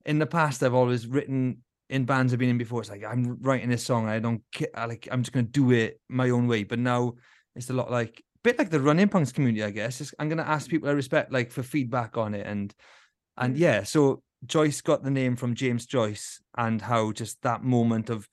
[0.05, 1.57] in the past, I've always written
[1.89, 2.81] in bands I've been in before.
[2.81, 4.41] It's like I'm writing this song, I don't
[4.75, 6.63] I like I'm just gonna do it my own way.
[6.63, 7.13] But now
[7.55, 10.01] it's a lot like a bit like the running punks community, I guess.
[10.01, 12.73] It's, I'm gonna ask people I respect like for feedback on it and
[13.37, 13.59] and Mm.
[13.59, 13.83] yeah.
[13.83, 18.27] So Joyce got the name from James Joyce and how just that moment of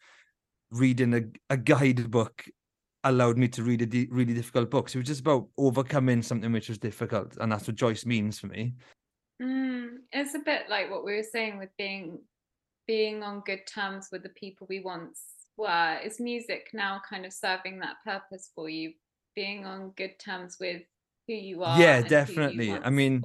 [0.70, 2.44] reading a, a guidebook
[3.04, 4.88] allowed me to read a di- really difficult book.
[4.88, 8.38] So it was just about overcoming something which was difficult, and that's what Joyce means
[8.38, 8.74] for me.
[9.40, 12.18] Mm, it's a bit like what we were saying with being
[12.86, 15.22] being on good terms with the people we once
[15.56, 15.98] were.
[16.02, 18.94] Is music now kind of serving that purpose for you?
[19.36, 20.82] Being on good terms with
[21.28, 21.78] who you are.
[21.78, 22.72] Yeah, and who you definitely.
[22.72, 23.22] I mean,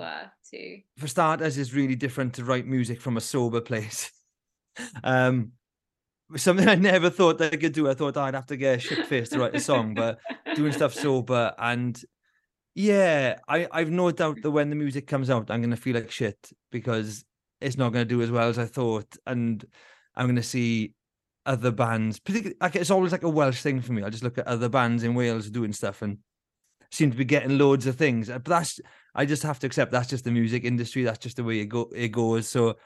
[0.52, 0.82] too.
[0.98, 4.12] For starters, it's really different to write music from a sober place.
[5.04, 5.54] um,
[6.36, 7.90] something I never thought that I could do.
[7.90, 10.20] I thought I'd have to get a shit face to write a song, but
[10.56, 12.00] doing stuff sober and
[12.76, 16.12] yeah, I I've no doubt that when the music comes out, I'm gonna feel like
[16.12, 16.38] shit
[16.72, 17.24] because
[17.62, 19.64] it's not gonna do as well as I thought, and
[20.16, 20.94] I'm gonna see
[21.46, 22.20] other bands.
[22.20, 24.04] Particularly, like it's always like a Welsh thing for me.
[24.04, 26.18] I just look at other bands in Wales doing stuff and
[26.94, 28.30] seem to be getting loads of things.
[28.30, 28.80] uh, But that's
[29.16, 31.04] I just have to accept that's just the music industry.
[31.04, 32.48] That's just the way it go it goes.
[32.48, 32.78] So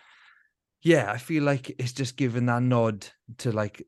[0.82, 3.08] yeah, I feel like it's just giving that nod
[3.40, 3.86] to like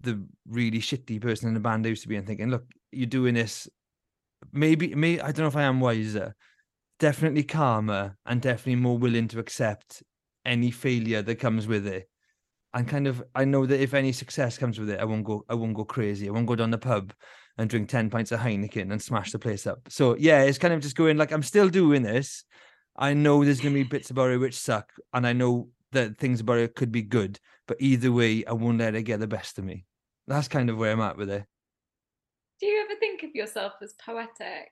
[0.00, 3.06] the really shitty person in the band I used to be and thinking, look, you're
[3.06, 3.68] doing this.
[4.52, 6.34] Maybe, me, I don't know if I am wiser.
[6.98, 10.02] Definitely calmer and definitely more willing to accept
[10.44, 12.08] any failure that comes with it.
[12.74, 15.44] And kind of, I know that if any success comes with it, I won't go.
[15.48, 16.28] I won't go crazy.
[16.28, 17.12] I won't go down the pub
[17.58, 19.80] and drink ten pints of Heineken and smash the place up.
[19.88, 22.44] So yeah, it's kind of just going like I'm still doing this.
[22.96, 26.40] I know there's gonna be bits about it which suck, and I know that things
[26.40, 29.58] about it could be good, but either way, I won't let it get the best
[29.58, 29.84] of me.
[30.26, 31.44] That's kind of where I'm at with it.
[32.60, 34.70] Do you ever think of yourself as poetic?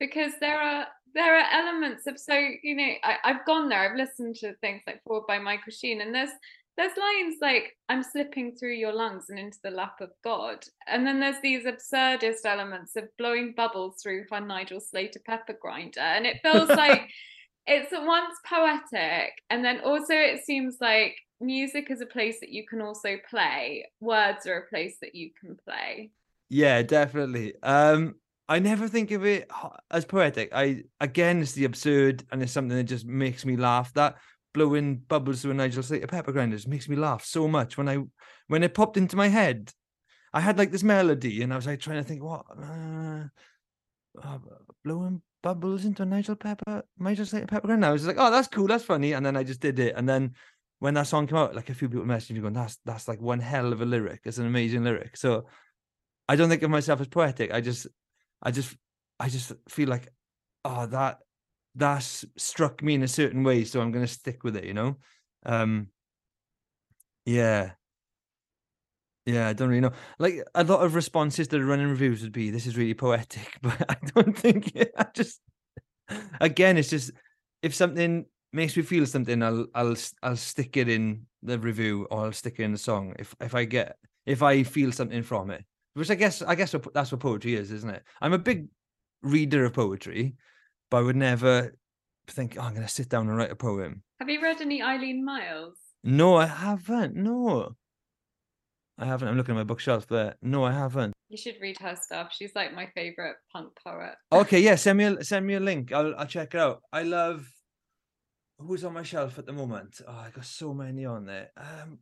[0.00, 3.80] Because there are there are elements of so you know I, I've gone there.
[3.80, 6.30] I've listened to things like Forward by Michael Sheen, and there's
[6.78, 11.06] there's lines like I'm slipping through your lungs and into the lap of God, and
[11.06, 16.24] then there's these absurdist elements of blowing bubbles through her Nigel Slater pepper grinder, and
[16.24, 17.10] it feels like
[17.66, 22.48] it's at once poetic and then also it seems like music is a place that
[22.48, 26.10] you can also play words are a place that you can play
[26.48, 27.52] Yeah, definitely.
[27.62, 28.14] Um,
[28.48, 29.50] I never think of it
[29.90, 30.48] as poetic.
[30.54, 33.92] I again, it's the absurd, and it's something that just makes me laugh.
[33.92, 34.16] That
[34.58, 37.88] blowing bubbles through a Nigel Slater pepper grinder just makes me laugh so much when
[37.88, 37.98] I
[38.48, 39.72] when it popped into my head.
[40.32, 43.24] I had like this melody, and I was like trying to think what uh,
[44.22, 44.38] uh,
[44.84, 47.86] blowing bubbles into a Nigel Pepper Nigel Slater pepper grinder.
[47.86, 50.08] I was like, oh, that's cool, that's funny, and then I just did it, and
[50.08, 50.34] then.
[50.80, 53.20] When that song came out, like a few people messaged me going, "That's that's like
[53.20, 54.20] one hell of a lyric.
[54.22, 55.46] It's an amazing lyric." So,
[56.28, 57.52] I don't think of myself as poetic.
[57.52, 57.88] I just,
[58.40, 58.76] I just,
[59.18, 60.06] I just feel like,
[60.64, 61.18] oh, that
[61.78, 64.64] that's struck me in a certain way, so I'm gonna stick with it.
[64.64, 64.96] You know,
[65.46, 65.88] um,
[67.24, 67.74] yeah,
[69.26, 69.48] yeah.
[69.48, 69.92] I don't really know.
[70.18, 73.58] Like a lot of responses to the running reviews would be, "This is really poetic,"
[73.62, 74.72] but I don't think.
[74.98, 75.40] I just,
[76.40, 77.12] again, it's just
[77.62, 82.26] if something makes me feel something, I'll I'll I'll stick it in the review or
[82.26, 83.14] I'll stick it in the song.
[83.18, 85.64] If if I get if I feel something from it,
[85.94, 88.02] which I guess I guess that's what poetry is, isn't it?
[88.20, 88.68] I'm a big
[89.22, 90.36] reader of poetry,
[90.90, 91.74] but I would never
[92.28, 94.02] think, oh, I'm gonna sit down and write a poem.
[94.20, 97.14] have you read any Eileen Myles No, I haven't.
[97.16, 97.74] No,
[98.98, 99.28] I haven't.
[99.28, 100.36] I'm looking at my bookshelf there.
[100.42, 101.12] No, I haven't.
[101.28, 105.04] you should read her stuff she's like my favorite punk poet Okay, yeah, send me
[105.04, 105.92] a send me a link.
[105.92, 106.82] I'll I'll check it out.
[106.92, 107.46] I love
[108.58, 110.00] who's on my shelf at the moment.
[110.06, 111.50] Oh, I got so many on there.
[111.56, 111.98] Um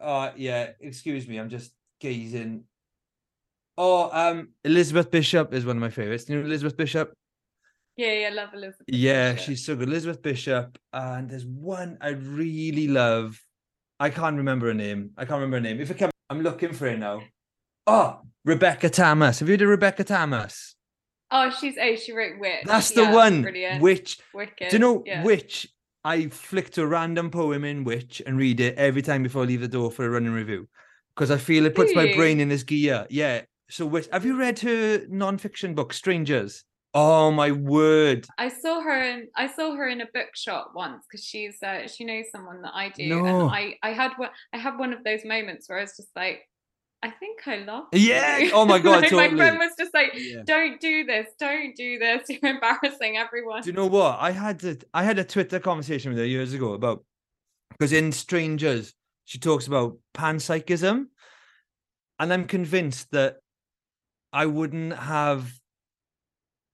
[0.00, 2.64] oh yeah, excuse me, I'm just gazing.
[3.78, 6.28] Oh, um Elizabeth Bishop is one of my favorites.
[6.28, 7.12] You know Elizabeth Bishop?
[7.96, 9.46] Yeah yeah love elizabeth Yeah, Bishop.
[9.46, 9.88] she's so good.
[9.88, 10.78] Elizabeth Bishop.
[10.92, 13.40] And there's one I really love.
[13.98, 15.10] I can't remember her name.
[15.16, 15.80] I can't remember her name.
[15.80, 17.22] If it comes, I'm looking for it now.
[17.86, 19.40] Oh, Rebecca Tamás.
[19.40, 20.74] Have you heard of Rebecca Tamás?
[21.32, 23.42] oh she's oh she wrote witch That's the Yeah, one.
[23.42, 25.24] brilliant Which wicked do you know yeah.
[25.24, 25.66] which
[26.04, 29.46] I flick to a random poem in which and read it every time before I
[29.46, 30.68] leave the door for a running review
[31.16, 33.06] because I feel it puts my brain in this gear.
[33.10, 33.40] Yeah.
[33.68, 36.62] So which have you read her non-fiction book, Strangers?
[36.98, 38.26] Oh my word.
[38.38, 42.04] I saw her in I saw her in a bookshop once because she's uh, she
[42.04, 43.26] knows someone that I do, No.
[43.26, 46.08] and I I had one I had one of those moments where I was just
[46.16, 46.40] like,
[47.02, 47.84] I think I love.
[47.92, 50.40] Yeah, you." oh my God, Like, My friend was just like, Yeah.
[50.46, 52.22] don't do this, don't do this.
[52.30, 53.60] You're embarrassing everyone.
[53.60, 54.16] Do you know what?
[54.18, 57.04] I had a, I had a Twitter conversation with her years ago about
[57.72, 58.94] because in Strangers
[59.26, 61.08] she talks about panpsychism,
[62.18, 63.36] and I'm convinced that
[64.32, 65.52] I wouldn't have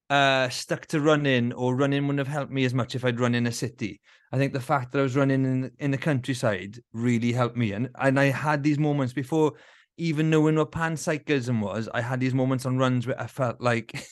[0.09, 3.35] uh, stuck to running or running wouldn't have helped me as much if I'd run
[3.35, 4.01] in a city.
[4.31, 7.73] I think the fact that I was running in in the countryside really helped me,
[7.73, 9.53] and and I had these moments before
[9.97, 11.87] even knowing what panpsychism was.
[11.93, 14.03] I had these moments on runs where I felt like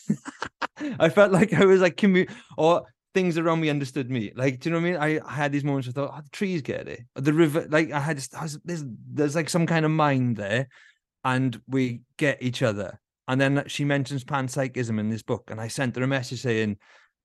[1.00, 2.84] I felt like I was like commute or
[3.14, 4.32] things around me understood me.
[4.36, 5.22] Like, do you know what I mean?
[5.22, 7.68] I, I had these moments where I thought, oh, the trees get it, the river.
[7.70, 10.68] Like, I had I was, there's there's like some kind of mind there,
[11.24, 13.00] and we get each other.
[13.28, 16.78] And then she mentions panpsychism in this book, and I sent her a message saying,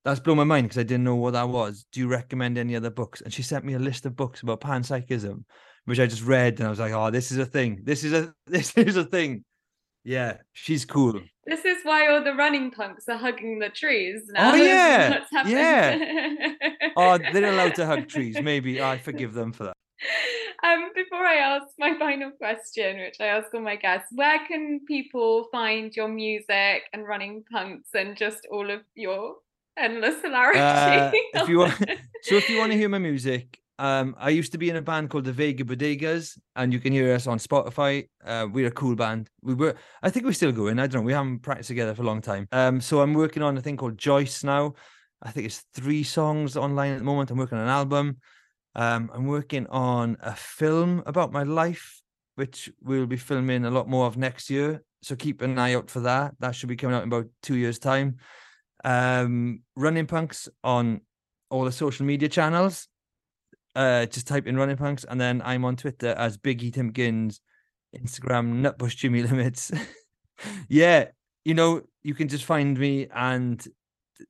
[0.05, 1.85] "That's blown my mind because I didn't know what that was.
[1.91, 4.61] Do you recommend any other books?" And she sent me a list of books about
[4.61, 5.43] panpsychism,
[5.85, 7.81] which I just read, and I was like, "Oh, this is a thing.
[7.83, 9.43] This is a this is a thing."
[10.03, 11.19] Yeah, she's cool.
[11.45, 14.51] This is why all the running punks are hugging the trees oh, now.
[14.53, 16.53] Oh yeah, yeah.
[16.95, 18.37] oh, they're allowed to hug trees.
[18.41, 19.77] Maybe I forgive them for that.
[20.63, 24.81] Um, before I ask my final question, which I ask all my guests, where can
[24.87, 29.35] people find your music and running punks and just all of your
[29.77, 30.59] endless hilarity?
[30.59, 31.73] Uh, if you want,
[32.23, 34.81] so if you want to hear my music, um, I used to be in a
[34.81, 38.07] band called the Vega Bodegas, and you can hear us on Spotify.
[38.25, 39.29] Uh, we're a cool band.
[39.41, 40.79] We were, I think we're still going.
[40.79, 41.05] I don't know.
[41.05, 42.47] We haven't practiced together for a long time.
[42.51, 44.73] Um, so I'm working on a thing called Joyce now.
[45.21, 47.29] I think it's three songs online at the moment.
[47.29, 48.17] I'm working on an album.
[48.77, 52.01] Um, I'm working on a film about my life,
[52.35, 54.83] which we'll be filming a lot more of next year.
[55.01, 56.35] So keep an eye out for that.
[56.39, 58.17] That should be coming out in about two years' time.
[58.85, 61.01] Um, running punks on
[61.49, 62.87] all the social media channels
[63.77, 67.39] uh, just type in running punks, and then I'm on Twitter as Biggie Timkins,
[67.95, 69.71] Instagram Nutbush Jimmy Limits.
[70.67, 71.05] yeah,
[71.45, 73.63] you know, you can just find me, and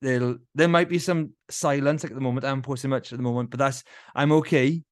[0.00, 2.44] there there might be some silence like at the moment.
[2.44, 3.84] I'm posting much at the moment, but that's
[4.14, 4.82] I'm okay.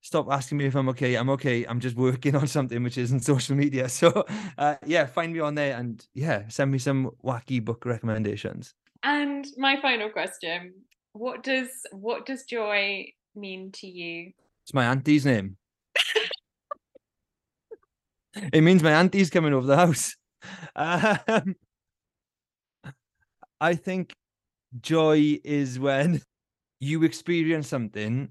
[0.00, 1.14] Stop asking me if I'm okay.
[1.14, 1.64] I'm okay.
[1.64, 3.88] I'm just working on something which isn't social media.
[3.88, 4.24] So,
[4.58, 8.74] uh, yeah, find me on there and yeah, send me some wacky book recommendations.
[9.02, 10.74] And my final question:
[11.12, 14.32] What does what does joy mean to you?
[14.64, 15.56] It's my auntie's name.
[18.52, 20.16] it means my auntie's coming over the house.
[20.74, 21.54] Um,
[23.60, 24.12] I think
[24.80, 26.22] joy is when
[26.80, 28.30] you experience something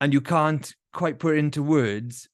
[0.00, 2.28] and you can't quite put it into words,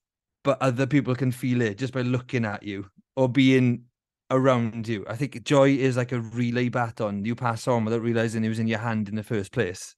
[0.45, 3.85] but other people can feel it just by looking at you or being
[4.31, 5.05] around you.
[5.09, 8.59] I think joy is like a relay baton you pass on without realizing it was
[8.59, 9.95] in your hand in the first place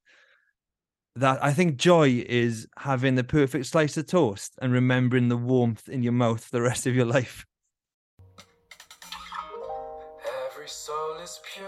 [1.16, 5.88] that I think joy is having the perfect slice of toast and remembering the warmth
[5.88, 7.44] in your mouth the rest of your life.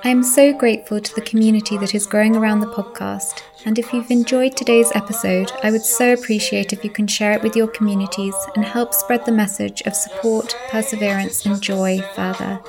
[0.05, 3.42] I am so grateful to the community that is growing around the podcast.
[3.64, 7.42] And if you've enjoyed today's episode, I would so appreciate if you can share it
[7.42, 12.61] with your communities and help spread the message of support, perseverance, and joy further.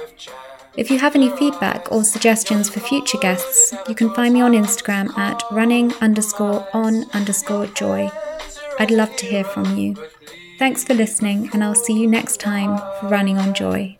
[0.76, 4.54] If you have any feedback or suggestions for future guests, you can find me on
[4.54, 8.10] Instagram at running underscore on underscore joy.
[8.80, 9.96] I'd love to hear from you.
[10.58, 13.98] Thanks for listening, and I'll see you next time for Running on Joy.